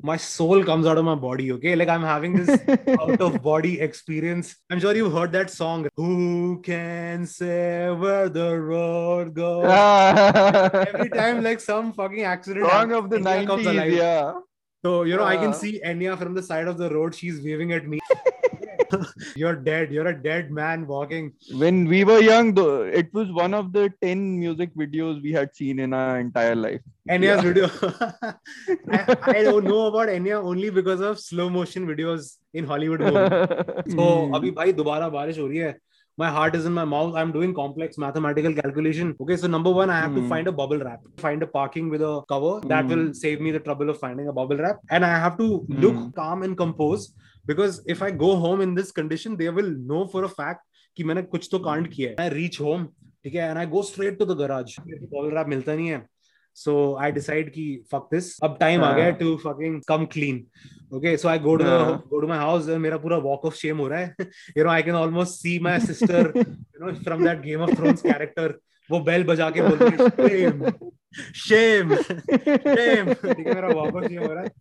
My 0.01 0.17
soul 0.17 0.63
comes 0.63 0.87
out 0.87 0.97
of 0.97 1.05
my 1.05 1.17
body, 1.17 1.51
okay? 1.53 1.75
Like 1.75 1.89
I'm 1.89 2.03
having 2.03 2.35
this 2.37 2.51
out 3.01 3.21
of 3.21 3.43
body 3.43 3.81
experience. 3.81 4.55
I'm 4.71 4.79
sure 4.79 4.95
you've 4.95 5.13
heard 5.13 5.33
that 5.33 5.51
song. 5.51 5.89
Who 5.97 6.61
can 6.63 7.27
say 7.27 7.91
where 7.91 8.29
the 8.29 8.57
road 8.61 9.35
goes? 9.35 9.65
Every 10.89 11.11
time, 11.11 11.43
like 11.43 11.59
some 11.59 11.93
fucking 11.93 12.23
accident. 12.23 12.71
Song 12.71 12.93
of 12.93 13.11
the 13.11 13.17
India 13.17 13.45
comes 13.47 13.67
90s, 13.67 13.71
alive. 13.73 13.93
yeah. 13.93 14.33
So 14.85 15.03
you 15.03 15.17
know, 15.17 15.25
I 15.25 15.37
can 15.37 15.53
see 15.53 15.81
Enya 15.85 16.17
from 16.17 16.33
the 16.35 16.43
side 16.45 16.69
of 16.69 16.79
the 16.79 16.89
road. 16.91 17.13
She's 17.15 17.43
waving 17.43 17.73
at 17.73 17.89
me. 17.89 17.99
you're 19.37 19.57
dead. 19.57 19.93
You're 19.93 20.09
a 20.09 20.23
dead 20.23 20.51
man 20.51 20.87
walking. 20.87 21.33
When 21.53 21.87
we 21.87 22.05
were 22.05 22.21
young, 22.21 22.55
though, 22.55 22.83
it 22.83 23.13
was 23.13 23.31
one 23.33 23.55
of 23.55 23.73
the 23.73 23.93
10 24.03 24.39
music 24.39 24.75
videos 24.75 25.23
we 25.23 25.33
had 25.33 25.55
seen 25.55 25.79
in 25.79 25.93
our 25.93 26.19
entire 26.21 26.55
life. 26.55 26.81
Enya's 27.09 27.23
yeah. 27.23 27.41
video. 27.41 27.67
I, 28.91 29.39
I, 29.39 29.43
don't 29.43 29.65
know 29.65 29.87
about 29.87 30.09
Enya 30.09 30.43
only 30.43 30.71
because 30.71 31.01
of 31.01 31.19
slow 31.19 31.49
motion 31.49 31.87
videos 31.87 32.37
in 32.53 32.65
Hollywood. 32.65 33.01
So, 33.01 34.29
abhi 34.39 34.55
bhai, 34.55 34.73
dobara 34.73 35.11
barish 35.11 35.37
ho 35.37 35.49
rahi 35.49 35.67
hai. 35.67 35.75
my 36.21 36.29
heart 36.37 36.57
is 36.59 36.65
in 36.69 36.73
my 36.77 36.85
mouth 36.93 37.17
i'm 37.21 37.33
doing 37.35 37.53
complex 37.59 37.99
mathematical 38.05 38.55
calculation 38.61 39.15
okay 39.25 39.37
so 39.43 39.51
number 39.55 39.73
one 39.79 39.93
i 39.97 39.99
have 40.01 40.11
mm. 40.11 40.17
to 40.17 40.23
hmm. 40.23 40.31
find 40.33 40.49
a 40.53 40.55
bubble 40.61 40.81
wrap 40.87 41.05
find 41.25 41.45
a 41.47 41.51
parking 41.59 41.89
with 41.93 42.03
a 42.09 42.15
cover 42.33 42.55
that 42.73 42.85
mm. 42.85 42.91
will 42.93 43.05
save 43.21 43.45
me 43.47 43.53
the 43.57 43.63
trouble 43.67 43.93
of 43.93 44.01
finding 44.05 44.33
a 44.33 44.35
bubble 44.39 44.61
wrap 44.63 44.81
and 44.91 45.09
i 45.11 45.13
have 45.25 45.37
to 45.43 45.49
mm. 45.49 45.81
look 45.85 45.95
hmm. 45.95 46.09
calm 46.21 46.43
and 46.49 46.57
composed 46.63 47.15
because 47.49 47.81
if 47.91 48.05
I 48.05 48.13
go 48.23 48.33
home 48.45 48.63
in 48.63 48.75
this 48.75 48.91
condition 48.93 49.37
they 49.37 49.49
will 49.49 49.75
know 49.87 50.05
for 50.13 50.25
a 50.25 50.29
fact 50.37 50.61
कि 50.97 51.05
मैंने 51.05 51.23
कुछ 51.23 51.49
तो 51.53 51.59
कांड 51.59 51.87
hmm. 51.87 51.95
किया 51.95 52.11
है। 52.11 52.17
I 52.21 52.29
reach 52.35 52.61
home 52.61 52.85
ठीक 53.25 53.35
है? 53.35 53.49
And 53.49 53.59
I 53.59 53.67
go 53.67 53.83
straight 53.83 54.19
to 54.19 54.25
the 54.27 54.39
garage 54.39 54.77
caller 54.81 55.37
आप 55.37 55.49
मिलता 55.49 55.75
नहीं 55.75 55.89
है। 55.89 56.07
सो 56.57 56.73
आई 57.03 57.13
डिसाइड 57.13 57.51
कि 57.53 57.65
फक 57.93 58.09
दिस 58.13 58.39
अब 58.45 58.57
टाइम 58.61 58.83
आ 58.85 58.93
गया 58.93 59.11
to 59.19 59.37
fucking 59.45 59.81
come 59.89 60.05
clean 60.13 60.45
okay 60.97 61.17
so 61.17 61.29
I 61.29 61.39
go 61.39 61.55
to 61.57 61.65
go 61.65 62.21
to 62.21 62.27
my 62.29 62.39
house 62.39 62.69
मेरा 62.85 62.97
पूरा 62.99 63.17
वॉक 63.27 63.45
ऑफ़ 63.45 63.55
शेम 63.57 63.79
हो 63.79 63.89
रहा 63.89 64.01
है। 64.01 64.15
You 64.59 64.65
know 64.65 64.71
I 64.71 64.83
can 64.83 64.95
almost 64.95 65.35
see 65.43 65.59
my 65.59 65.79
sister 65.81 66.33
you 66.37 66.87
know 66.87 66.93
from 67.03 67.25
that 67.25 67.43
Game 67.43 67.61
of 67.61 67.75
Thrones 67.77 68.03
character 68.03 68.59
वो 68.92 69.00
bell 69.00 69.24
बजा 69.24 69.50
के 69.50 69.62
बोल 69.62 69.78
रही 69.82 70.42
है 70.42 70.92
shame, 71.34 71.92
shame, 71.98 71.98
shame. 72.04 73.10
ठीक 73.14 73.48
है 73.48 73.54
मेरा 73.54 73.70
walk 73.78 73.96
of 73.96 74.06
shame 74.06 74.20
हो 74.20 74.34
रहा 74.34 74.44
है. 74.44 74.52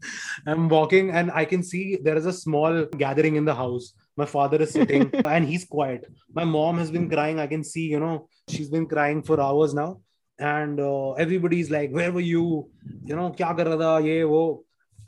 I'm 0.46 0.68
walking 0.68 1.10
and 1.10 1.30
I 1.42 1.44
can 1.52 1.62
see 1.62 1.82
there 1.96 2.16
is 2.16 2.26
a 2.26 2.32
small 2.32 2.84
gathering 3.02 3.36
in 3.36 3.44
the 3.44 3.54
house. 3.54 3.92
My 4.16 4.26
father 4.26 4.60
is 4.62 4.72
sitting 4.72 5.10
and 5.24 5.46
he's 5.52 5.64
quiet. 5.64 6.04
My 6.40 6.44
mom 6.44 6.78
has 6.78 6.90
been 6.90 7.08
crying. 7.08 7.40
I 7.40 7.46
can 7.46 7.64
see, 7.64 7.86
you 7.94 8.00
know, 8.00 8.28
she's 8.48 8.68
been 8.68 8.86
crying 8.86 9.22
for 9.22 9.40
hours 9.40 9.74
now. 9.74 10.00
And 10.38 10.80
uh, 10.80 11.12
everybody's 11.12 11.70
like, 11.70 11.90
where 11.90 12.12
were 12.12 12.26
you? 12.28 12.44
You 13.04 13.16
know, 13.16 13.30
क्या 13.40 13.52
कर 13.56 13.66
रहा 13.66 13.76
था 13.76 13.98
ये 14.06 14.22
वो 14.24 14.42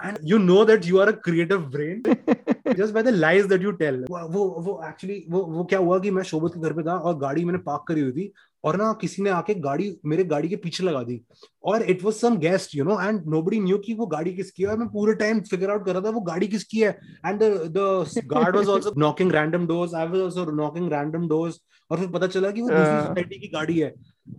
and 0.02 0.18
you 0.22 0.38
know 0.38 0.64
that 0.64 0.86
you 0.86 1.00
are 1.00 1.08
a 1.08 1.16
creative 1.16 1.70
brain 1.70 2.02
just 2.76 2.92
by 2.92 3.02
the 3.02 3.12
lies 3.12 3.46
that 3.46 3.60
you 3.60 3.72
tell 3.82 4.00
वो 4.10 4.26
वो 4.36 4.44
वो 4.66 4.80
actually 4.86 5.20
वो 5.30 5.42
वो 5.56 5.64
क्या 5.64 5.78
हुआ 5.78 5.98
कि 5.98 6.10
मैं 6.10 6.22
शोभत 6.30 6.54
के 6.54 6.60
घर 6.60 6.72
पे 6.72 6.82
था 6.88 6.96
और 6.98 7.16
गाड़ी 7.18 7.44
मैंने 7.44 7.58
पार्क 7.68 7.84
करी 7.88 8.00
हुई 8.00 8.12
थी 8.12 8.32
और 8.63 8.75
ना 8.77 8.91
किसी 9.01 9.21
ने 9.23 9.29
आके 9.29 9.53
गाड़ी 9.55 9.93
मेरे 10.05 10.23
गाड़ी 10.25 10.49
के 10.49 10.55
पीछे 10.55 10.83
लगा 10.83 11.03
दी। 11.03 11.21
और 11.63 11.83
it 11.83 12.03
was 12.03 12.15
some 12.15 12.37
guest 12.37 12.75
you 12.75 12.83
know 12.83 12.99
and 13.01 13.21
nobody 13.27 13.59
knew 13.59 13.77
की 13.77 13.93
वो 13.93 14.05
गाड़ी 14.07 14.33
किसकी 14.33 14.63
है। 14.63 14.75
मैं 14.77 14.87
पूरे 14.89 15.13
टाइम 15.15 15.39
फिगर 15.49 15.71
आउट 15.71 15.85
कर 15.85 15.93
रहा 15.93 16.01
था 16.01 16.09
वो 16.09 16.21
गाड़ी 16.21 16.47
किसकी 16.47 16.79
है। 16.79 16.89
And 17.25 17.39
the 17.39 18.05
guard 18.33 18.55
was 18.55 18.69
also 18.69 18.93
knocking 18.99 19.31
random 19.31 19.67
doors 19.67 19.93
I 19.93 20.07
was 20.07 20.21
also 20.21 20.45
knocking 20.57 20.91
random 20.93 21.27
doors 21.27 21.59
और 21.91 21.99
फिर 21.99 22.07
पता 22.09 22.27
चला 22.27 22.51
कि 22.51 22.61
वो 22.61 22.69
दूसरी. 22.69 22.99
सोसाइटी 22.99 23.39
की 23.39 23.47
गाड़ी 23.47 23.79
है। 23.79 23.93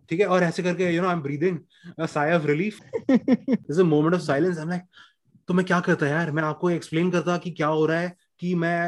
ठीक 0.08 0.20
है? 0.20 0.26
और 0.26 0.42
ऐसे 0.42 0.62
करके 0.62 0.90
you 0.90 1.02
know 1.02 1.08
I 1.08 1.14
am 1.14 1.22
breathing 1.22 1.58
sigh 2.00 2.32
of 2.32 2.46
relief 2.46 2.80
this 3.10 3.78
a 3.78 3.82
moment 3.84 4.14
of 4.14 4.22
silence 4.22 4.56
I 4.56 4.62
am 4.62 4.70
like 4.70 4.82
तो 5.48 5.54
मैं 5.54 5.64
क्या 5.66 5.80
करता 5.80 6.08
यार? 6.08 6.30
मैं 6.30 6.42
आपको 6.42 6.70
एक्सप्लेन 6.70 7.10
करता 7.10 7.36
कि 7.38 7.50
क्या 7.50 7.66
हो 7.68 7.86
रहा 7.86 8.00
है। 8.00 8.14
कि 8.40 8.54
मैं 8.54 8.82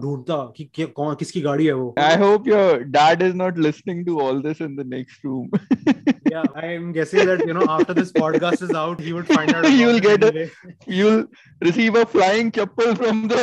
ढूंढता 0.00 0.36
कि 0.56 0.64
कौन 0.96 1.14
किसकी 1.22 1.40
गाड़ी 1.40 1.66
है 1.66 1.72
वो 1.72 1.94
I 2.06 2.16
hope 2.22 2.46
your 2.50 2.84
dad 2.96 3.22
is 3.28 3.34
not 3.42 3.60
listening 3.66 4.04
to 4.08 4.18
all 4.24 4.40
this 4.46 4.60
in 4.66 4.74
the 4.80 4.84
next 4.94 5.24
room. 5.28 5.50
yeah 6.32 6.44
i 6.60 6.68
am 6.74 6.84
guessing 6.96 7.26
that 7.30 7.42
you 7.48 7.54
know 7.56 7.64
after 7.76 7.94
this 8.00 8.10
podcast 8.18 8.62
is 8.66 8.70
out 8.82 9.00
he 9.06 9.10
would 9.16 9.26
find 9.32 9.54
out 9.56 9.66
You 9.78 9.88
will 9.88 9.98
about 10.02 10.26
it 10.28 10.36
get 10.36 10.44
a-. 10.44 10.94
You'll 10.98 11.24
receive 11.68 11.98
a 12.02 12.04
flying 12.12 12.52
chappal 12.58 12.94
from 13.00 13.26
the 13.32 13.40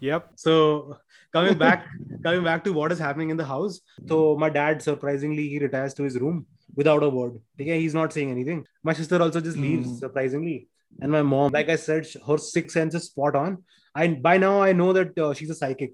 yep 0.00 0.28
so 0.36 0.96
coming 1.32 1.58
back 1.58 1.86
coming 2.26 2.44
back 2.44 2.64
to 2.64 2.72
what 2.72 2.92
is 2.92 2.98
happening 2.98 3.30
in 3.30 3.36
the 3.42 3.48
house 3.54 3.80
so 4.12 4.20
my 4.44 4.50
dad 4.58 4.82
surprisingly 4.82 5.48
he 5.48 5.58
retires 5.58 5.94
to 5.94 6.02
his 6.08 6.18
room 6.26 6.46
without 6.82 7.02
a 7.02 7.08
word 7.18 7.34
okay 7.60 7.80
he's 7.80 7.94
not 7.94 8.12
saying 8.12 8.30
anything 8.30 8.64
my 8.82 8.92
sister 9.02 9.20
also 9.26 9.40
just 9.40 9.56
leaves 9.66 9.88
Hmm. 9.88 9.96
surprisingly 10.04 10.56
and 11.00 11.12
my 11.12 11.22
mom 11.30 11.52
like 11.56 11.68
i 11.74 11.76
said 11.76 12.06
her 12.26 12.38
sixth 12.38 12.74
sense 12.78 12.94
is 12.94 13.04
spot 13.12 13.34
on. 13.44 13.56
I 13.94 14.08
by 14.28 14.36
now 14.38 14.54
i 14.62 14.72
know 14.80 14.92
that 14.98 15.18
uh, 15.18 15.32
she's 15.36 15.50
a 15.50 15.54
psychic 15.60 15.92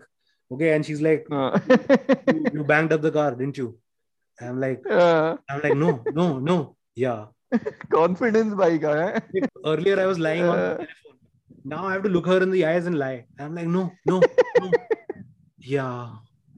okay? 0.54 0.70
And 0.74 0.84
she's 0.86 1.00
like 1.06 1.26
Uh, 1.30 1.58
you, 2.32 2.40
you 2.54 2.64
banged 2.72 2.92
up 2.96 3.02
the 3.06 3.12
car 3.18 3.30
didn't 3.34 3.58
you? 3.62 3.68
I'm 4.40 4.58
like 4.64 4.82
uh, 4.90 5.36
i'm 5.50 5.60
like 5.66 5.76
no 5.84 5.90
no 6.20 6.26
no. 6.50 6.56
Yeah. 6.94 7.26
Confidence 7.94 8.54
bhai 8.62 8.72
ka 8.84 8.92
hai. 9.02 9.22
earlier 9.72 9.96
i 10.04 10.06
was 10.12 10.18
lying 10.28 10.44
on 10.54 10.58
the 10.64 10.68
Uh. 10.72 10.76
telephone. 10.82 11.18
Now 11.72 11.80
i 11.86 11.92
have 11.94 12.02
to 12.08 12.12
look 12.16 12.26
her 12.32 12.40
in 12.48 12.50
the 12.56 12.64
eyes 12.72 12.86
and 12.90 12.98
lie. 13.04 13.18
I'm 13.38 13.54
like 13.60 13.68
no 13.78 13.84
no, 14.12 14.20
no. 14.60 14.70
yeah 15.74 16.08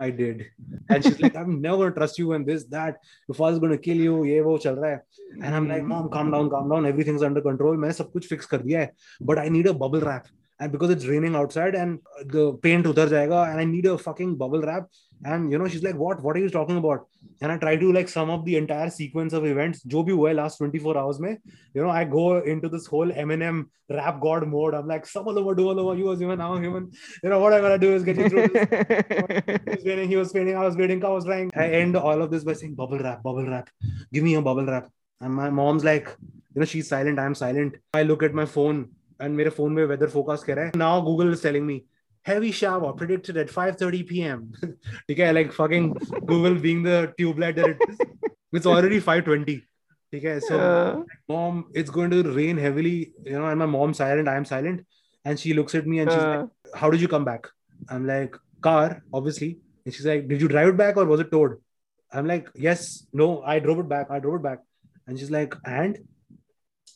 i 0.04 0.10
did 0.10 0.46
and 0.90 1.04
she's 1.04 1.20
like 1.20 1.36
i'm 1.36 1.62
never 1.62 1.78
gonna 1.78 1.96
trust 1.96 2.20
you 2.20 2.34
and 2.34 2.46
this 2.46 2.64
that 2.76 2.98
your 3.28 3.36
father's 3.36 3.60
gonna 3.60 3.78
kill 3.78 3.98
you 4.08 4.24
ye 4.24 4.42
wo 4.42 4.58
chal 4.66 4.76
raha 4.76 4.96
hai 4.96 5.46
and 5.46 5.56
i'm 5.56 5.68
like 5.72 5.84
mom 5.84 6.10
calm 6.10 6.32
down 6.36 6.50
calm 6.50 6.70
down 6.74 6.86
everything's 6.92 7.26
under 7.30 7.44
control 7.48 7.82
मैंने 7.84 7.94
सब 7.94 8.12
कुछ 8.12 8.30
fix 8.34 8.46
कर 8.54 8.62
दिया 8.68 8.80
है 8.80 8.92
but 9.32 9.42
i 9.46 9.50
need 9.56 9.72
a 9.74 9.76
bubble 9.84 10.06
wrap 10.10 10.30
and 10.61 10.73
because 10.73 10.91
it's 10.91 11.07
raining 11.07 11.35
outside 11.35 11.75
and 11.75 11.99
uh, 12.19 12.25
the 12.35 12.53
paint 12.67 12.87
udhar 12.87 13.09
jayega 13.15 13.41
and 13.51 13.61
i 13.61 13.65
need 13.65 13.87
a 13.87 13.97
fucking 14.07 14.37
bubble 14.37 14.63
wrap 14.63 14.87
and 15.25 15.51
you 15.51 15.59
know 15.59 15.69
she's 15.69 15.83
like 15.83 15.97
what? 15.97 16.23
What 16.23 16.37
are 16.37 16.41
you 16.41 16.51
talking 16.51 16.77
about? 16.77 17.07
And 17.41 17.51
i 17.51 17.57
try 17.57 17.77
to 17.77 17.93
like 17.93 18.09
sum 18.09 18.31
up 18.31 18.45
the 18.45 18.57
entire 18.57 18.91
sequence 18.91 19.33
of 19.33 19.47
events 19.47 19.83
jo 19.83 20.03
bhi 20.09 20.17
hua 20.19 20.33
last 20.41 20.59
24 20.59 20.97
hours 21.03 21.21
mein 21.25 21.39
you 21.75 21.83
know 21.83 21.91
i 21.91 22.05
go 22.05 22.25
into 22.55 22.69
this 22.75 22.87
whole 22.87 23.13
eminem 23.25 23.65
rap 23.91 24.21
god 24.21 24.47
mode. 24.49 24.75
I'm 24.75 24.87
like 24.87 25.07
some 25.07 25.29
of 25.29 25.37
over 25.37 25.55
do 25.55 25.69
all 25.69 25.81
over 25.81 25.95
you 25.99 26.05
was 26.05 26.19
human 26.19 26.41
i'm 26.41 26.63
human. 26.63 26.91
You 27.23 27.31
know 27.31 27.39
what 27.39 27.53
I'm 27.53 27.61
gonna 27.61 27.79
do 27.79 27.95
is 27.95 28.03
get 28.03 28.17
you 28.17 28.29
through 28.29 28.49
this. 28.49 28.67
He 29.69 29.77
was 29.77 29.85
waiting 29.85 30.09
he 30.09 30.17
was 30.17 30.33
waiting 30.33 30.57
i 30.57 30.65
was 30.65 30.77
waiting 30.77 31.05
i 31.05 31.09
was 31.09 31.25
crying. 31.25 31.51
i 31.55 31.69
end 31.81 31.97
all 31.97 32.23
of 32.23 32.31
this 32.31 32.45
by 32.45 32.55
saying 32.55 32.75
bubble 32.75 32.99
wrap 32.99 33.23
bubble 33.23 33.47
wrap. 33.47 33.71
Give 34.13 34.25
me 34.25 34.35
a 34.35 34.43
bubble 34.43 34.67
wrap. 34.67 34.89
And 35.21 35.35
my 35.35 35.51
mom's 35.51 35.85
like 35.85 36.09
you 36.55 36.61
know 36.61 36.65
she's 36.75 36.89
silent 36.89 37.19
i'm 37.19 37.35
silent. 37.35 37.77
I 37.93 38.05
look 38.05 38.23
at 38.23 38.35
my 38.35 38.47
phone. 38.47 38.91
and 39.24 39.38
मेरे 39.38 39.52
phone 39.56 39.74
में 39.76 39.86
weather 39.88 40.08
forecast 40.18 40.44
कह 40.44 40.54
रहा 40.54 40.66
है. 40.66 40.72
Now 40.76 41.00
Google 41.02 41.34
is 41.38 41.42
telling 41.42 41.66
me, 41.70 41.78
heavy 42.30 42.52
shower 42.52 42.92
predicted 42.94 43.38
at 43.38 43.50
5.30 43.50 44.04
p.m. 44.10 44.44
ठीक 44.64 45.20
है, 45.20 45.34
like 45.34 45.52
fucking 45.54 45.90
Google 46.34 46.56
being 46.68 46.84
the 46.84 47.14
tube 47.18 47.40
light 47.40 47.56
that 47.56 47.70
it 47.70 47.90
is. 47.90 48.00
It's 48.54 48.66
already 48.66 49.00
5.20. 49.02 49.60
ठीक 50.14 50.24
है, 50.24 50.40
so 50.44 50.60
Uh, 50.60 51.04
mom, 51.32 51.66
it's 51.82 51.92
going 51.96 52.12
to 52.12 52.22
rain 52.36 52.58
heavily, 52.58 53.14
you 53.26 53.34
know, 53.40 53.46
and 53.46 53.60
my 53.60 53.66
mom's 53.66 53.98
silent, 53.98 54.28
I'm 54.28 54.46
silent. 54.52 54.86
And 55.26 55.40
she 55.40 55.54
looks 55.54 55.76
at 55.76 55.86
me 55.86 56.00
and 56.00 56.12
she's 56.12 56.24
uh, 56.24 56.30
like, 56.38 56.76
How 56.84 56.90
did 56.90 57.02
you 57.02 57.08
come 57.08 57.26
back? 57.26 57.50
I'm 57.90 58.08
like, 58.08 58.36
Car, 58.62 59.04
obviously. 59.14 59.50
And 59.86 59.94
she's 59.94 60.06
like, 60.06 60.28
Did 60.28 60.42
you 60.42 60.48
drive 60.48 60.70
it 60.70 60.78
back 60.78 60.98
or 60.98 61.06
was 61.06 61.20
it 61.20 61.30
towed? 61.32 61.58
I'm 62.12 62.26
like, 62.26 62.50
Yes, 62.56 63.06
no, 63.14 63.42
I 63.44 63.60
drove 63.60 63.80
it 63.80 63.90
back. 63.90 64.10
I 64.10 64.20
drove 64.20 64.36
it 64.40 64.44
back. 64.44 64.60
And 65.08 65.20
she's 65.20 65.30
like, 65.30 65.54
And? 65.66 66.00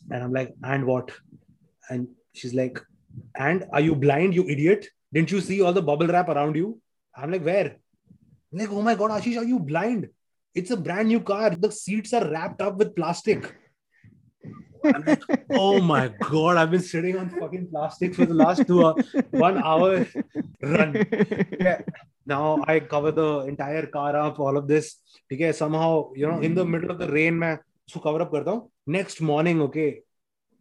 And 0.09 0.23
I'm 0.23 0.33
like, 0.33 0.53
And 0.63 0.85
what? 0.85 1.11
And 1.89 2.07
she's 2.37 2.53
like, 2.53 2.79
And 3.35 3.65
are 3.71 3.81
you 3.81 3.95
blind, 3.95 4.33
you 4.33 4.47
idiot? 4.49 4.87
Didn't 5.13 5.31
you 5.31 5.41
see 5.41 5.61
all 5.61 5.73
the 5.73 5.81
bubble 5.81 6.07
wrap 6.07 6.29
around 6.29 6.55
you? 6.55 6.79
I'm 7.15 7.31
like, 7.31 7.43
Where? 7.43 7.75
I'm 8.51 8.59
like, 8.59 8.71
Oh 8.71 8.81
my 8.81 8.95
God, 8.95 9.11
Ashish, 9.11 9.37
are 9.37 9.43
you 9.43 9.59
blind? 9.59 10.09
It's 10.55 10.71
a 10.71 10.77
brand 10.77 11.07
new 11.07 11.19
car. 11.19 11.49
The 11.51 11.71
seats 11.71 12.13
are 12.13 12.29
wrapped 12.29 12.61
up 12.61 12.77
with 12.77 12.95
plastic. 12.95 13.55
I'm 14.85 15.03
like, 15.05 15.23
oh 15.51 15.79
my 15.81 16.11
god, 16.19 16.57
I've 16.57 16.71
been 16.71 16.81
sitting 16.81 17.17
on 17.17 17.29
fucking 17.29 17.69
plastic 17.69 18.15
for 18.15 18.25
the 18.25 18.33
last 18.33 18.67
two 18.67 18.85
hours. 18.85 19.15
One 19.31 19.57
hour 19.63 20.05
run. 20.61 21.05
Yeah. 21.59 21.81
Now 22.25 22.63
I 22.67 22.79
cover 22.79 23.11
the 23.11 23.39
entire 23.47 23.85
car 23.87 24.15
up, 24.15 24.39
all 24.39 24.57
of 24.57 24.67
this. 24.67 24.97
Okay, 25.31 25.51
somehow, 25.51 26.11
you 26.15 26.27
know, 26.27 26.39
in 26.39 26.55
the 26.55 26.65
middle 26.65 26.91
of 26.91 26.99
the 26.99 27.07
rain, 27.11 27.39
मैं 27.39 27.57
उसको 27.89 28.03
cover 28.03 28.21
up 28.21 28.31
करता 28.31 28.51
हूँ. 28.51 28.69
Next 28.87 29.21
morning, 29.21 29.61
okay, 29.61 30.01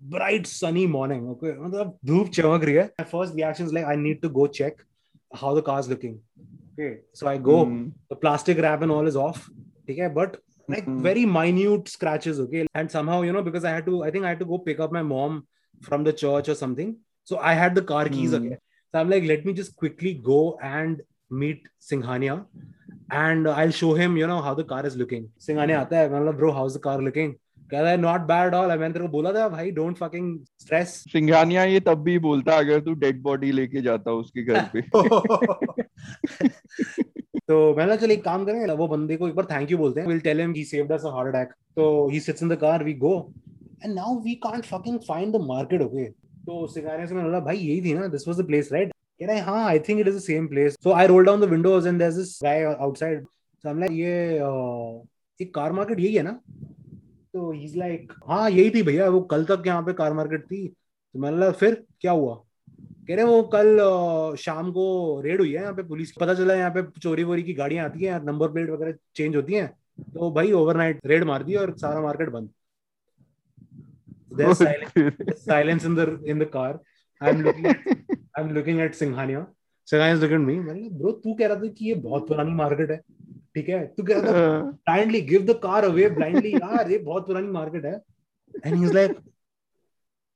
bright 0.00 0.46
sunny 0.46 0.86
morning, 0.86 1.26
okay, 1.34 1.52
मतलब 1.64 1.98
धूप 2.06 2.28
चमक 2.38 2.64
रही 2.64 2.74
है. 2.74 2.90
My 3.00 3.06
first 3.12 3.34
reaction 3.40 3.66
is 3.66 3.72
like, 3.72 3.86
I 3.86 3.96
need 4.04 4.22
to 4.22 4.30
go 4.38 4.46
check 4.60 4.80
how 5.42 5.54
the 5.58 5.62
car's 5.62 5.88
looking. 5.88 6.16
Okay, 6.72 6.92
so 7.14 7.26
I 7.26 7.36
go. 7.50 7.58
mm, 7.66 7.90
The 8.10 8.16
plastic 8.22 8.58
wrap 8.58 8.82
and 8.82 8.92
all 8.92 9.06
is 9.10 9.16
off. 9.16 9.44
Okay, 9.90 10.08
but 10.16 10.34
like 10.72 10.88
Mhm. 10.88 10.98
very 11.04 11.22
minute 11.36 11.88
scratches 11.92 12.40
okay 12.42 12.60
and 12.80 12.90
somehow 12.94 13.14
you 13.28 13.32
know 13.36 13.40
because 13.46 13.64
i 13.68 13.70
had 13.76 13.86
to 13.86 13.94
i 14.08 14.10
think 14.16 14.26
i 14.26 14.28
had 14.32 14.42
to 14.42 14.46
go 14.50 14.58
pick 14.66 14.82
up 14.84 14.92
my 14.96 15.00
mom 15.08 15.38
from 15.86 16.04
the 16.08 16.12
church 16.20 16.50
or 16.52 16.54
something 16.60 16.92
so 17.30 17.38
i 17.52 17.54
had 17.60 17.74
the 17.78 17.82
car 17.88 18.02
keys 18.16 18.36
Hmm. 18.36 18.38
again 18.38 18.60
so 18.92 19.00
i'm 19.00 19.10
like 19.14 19.26
let 19.30 19.42
me 19.48 19.54
just 19.60 19.74
quickly 19.82 20.12
go 20.28 20.38
and 20.68 21.02
meet 21.42 21.66
singhania 21.88 22.36
and 23.22 23.48
i'll 23.48 23.74
show 23.80 23.90
him 24.02 24.16
you 24.22 24.28
know 24.32 24.40
how 24.48 24.54
the 24.60 24.66
car 24.74 24.80
is 24.90 24.96
looking 25.02 25.26
singhania 25.48 25.80
aata 25.82 25.98
hai 26.02 26.06
matlab 26.14 26.38
bro 26.42 26.52
how's 26.60 26.78
the 26.78 26.84
car 26.86 26.96
looking 27.08 27.34
कह 27.71 27.79
रहा 27.81 27.91
है 27.91 27.97
not 27.97 28.21
bad 28.21 28.53
all 28.53 28.67
मैंने 28.69 28.93
तेरे 28.93 29.05
को 29.05 29.11
बोला 29.11 29.31
था 29.33 29.47
भाई 29.49 29.71
don't 29.71 29.97
fucking 29.97 30.37
stress 30.59 30.89
Singhania 31.11 31.63
ये 31.63 31.79
तब 31.79 32.03
भी 32.03 32.17
बोलता 32.19 32.57
अगर 32.57 32.79
तू 32.79 32.93
डेड 32.93 33.21
बॉडी 33.21 33.51
लेके 33.51 33.81
जाता 33.81 34.11
उसके 34.11 34.43
घर 34.43 34.69
पे. 34.73 34.81
तो 37.47 37.75
मैंने 37.75 37.97
चल 37.97 38.11
एक 38.11 38.23
काम 38.23 38.45
करें 38.45 38.65
वो 38.75 38.87
बंदे 38.87 39.15
को 39.17 39.27
एक 39.27 39.35
बार 39.35 39.45
थैंक 39.51 39.71
यू 39.71 39.77
बोलते 39.77 40.01
हैं। 40.01 40.07
Will 40.07 40.19
tell 40.19 40.39
him 40.39 40.53
he 40.53 40.63
saved 40.63 40.91
us 40.91 41.05
a 41.05 41.09
heart 41.09 41.35
attack 41.35 41.53
तो 41.75 41.85
he 42.09 42.19
sits 42.19 42.43
in 42.43 42.49
the 42.49 42.55
car 42.61 42.83
we 42.83 42.93
go 43.03 43.13
and 43.85 43.93
now 43.95 44.19
we 44.21 44.35
can't 44.45 44.63
fucking 44.65 44.99
find 45.07 45.33
the 45.33 45.41
market 45.43 45.81
okay 45.81 46.03
तो 46.47 46.65
सिगारे 46.67 47.07
से 47.07 47.15
मैंने 47.15 47.27
बोला 47.29 47.39
भाई 47.39 47.57
यही 47.57 47.81
थी 47.81 47.93
ना 47.93 48.07
this 48.07 48.27
was 48.27 48.39
the 48.41 48.45
place 48.47 48.69
right 48.73 48.91
कह 49.21 49.25
रहा 49.25 49.35
है 49.35 49.41
हाँ 49.41 49.63
I 49.67 49.79
think 49.79 49.99
it 49.99 50.07
is 50.07 50.15
the 50.17 50.19
same 50.21 50.47
place 50.47 50.75
so 50.83 50.91
I 50.93 51.07
roll 51.07 51.25
down 51.25 51.41
the 51.41 51.49
windows 51.49 51.87
and 51.87 51.97
there 51.99 52.09
is 52.11 52.17
this 52.17 52.39
guy 52.43 52.63
outside 52.63 53.25
so 53.25 53.67
I 53.69 53.73
am 53.73 53.79
like 53.79 53.91
ये 53.91 54.37
अह, 54.37 55.01
ये 55.39 55.45
कार 55.55 55.71
मार्केट 55.71 55.99
यही 55.99 56.15
है 56.15 56.23
ना? 56.23 56.39
तो 57.37 57.51
ही 57.51 57.63
इज़ 57.63 57.77
लाइक 57.77 58.13
हाँ 58.27 58.49
यही 58.49 58.69
थी 58.75 58.83
भैया 58.83 59.09
वो 59.09 59.21
कल 59.31 59.45
तक 59.45 59.63
यहाँ 59.67 59.81
पे 59.83 59.93
कार 59.93 60.13
मार्केट 60.13 60.43
थी। 60.51 60.67
तो 60.67 61.19
मैंने 61.19 61.37
बोला 61.37 61.51
फिर 61.61 61.83
क्या 62.01 62.11
हुआ? 62.11 62.35
कह 63.07 63.15
रहे 63.15 63.25
वो 63.25 63.41
कल 63.53 64.35
शाम 64.39 64.71
को 64.71 64.85
रेड 65.25 65.39
हुई 65.39 65.51
है 65.53 65.61
यहाँ 65.61 65.73
पे 65.73 65.83
पुलिस 65.87 66.11
पता 66.19 66.33
चला 66.33 66.53
यहाँ 66.55 66.71
पे 66.77 66.81
चोरी 66.99 67.23
वोरी 67.23 67.43
की 67.43 67.53
गाड़ियाँ 67.53 67.85
आती 67.85 68.05
हैं 68.05 68.19
नंबर 68.25 68.51
प्लेट 68.51 68.69
वगैरह 68.69 68.93
चेंज 69.15 69.35
होती 69.35 69.53
हैं। 69.53 69.67
तो 70.13 70.29
भाई 70.31 70.51
ओवरनाइट 70.51 70.99
रेड 71.07 71.23
मार 71.27 71.43
दी 71.43 71.55
और 71.55 71.77
सारा 71.77 72.01
मार्केट 72.01 72.29
बंद. 72.29 72.49
There's 74.37 74.57
silence, 74.57 74.91
there's 74.95 75.43
silence 75.43 75.85
in 75.85 75.95
the 75.95 76.03
in 76.31 76.37
the 76.39 76.45
car. 76.55 76.73
I'm 77.21 77.39
looking 77.45 77.65
at 77.65 77.77
I'm 78.37 78.51
looking 78.57 78.81
at 78.81 78.97
Singhania. 78.97 79.45
Singhania 79.87 80.17
is 80.17 80.21
looking 80.21 80.41
at 80.41 80.47
me. 80.49 80.57
मैंने 80.65 80.89
ब्रो 80.99 81.11
तू 81.23 81.33
कह 81.33 81.47
रहा 81.47 81.55
था 81.57 81.67
कि 81.77 81.85
ये 81.85 81.95
बहुत 82.03 82.27
पुरानी 82.27 82.51
मार्केट 82.55 82.91
है। 82.91 82.99
ठीक 83.57 83.69
है? 83.69 83.85
तू 83.97 84.03
क्या 84.03 84.17
blindly 84.21 85.21
give 85.29 85.45
the 85.45 85.53
car 85.63 85.85
away 85.85 86.09
blindly 86.17 86.53
यार 86.53 86.91
ये 86.91 86.97
बहुत 86.97 87.27
पुरानी 87.27 87.47
मार्केट 87.51 87.85
है। 87.85 87.93
एंड 88.65 88.75
ही 88.75 88.83
इज़ 88.83 88.93
लाइक 88.93 89.17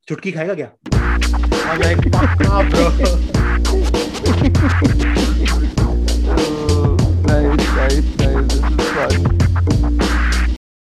चुटकी 0.07 0.31
खाएगा 0.31 0.53
क्या? 0.62 0.71
आई 1.71 1.77
लाइक 1.77 1.97
पक्का 2.15 2.62
bro 2.69 2.86
oh, 6.34 6.97
Nice, 7.27 7.67
nice, 7.75 8.07
nice. 8.17 8.47
This 8.47 8.79
is 8.79 8.89
fun. 8.95 9.40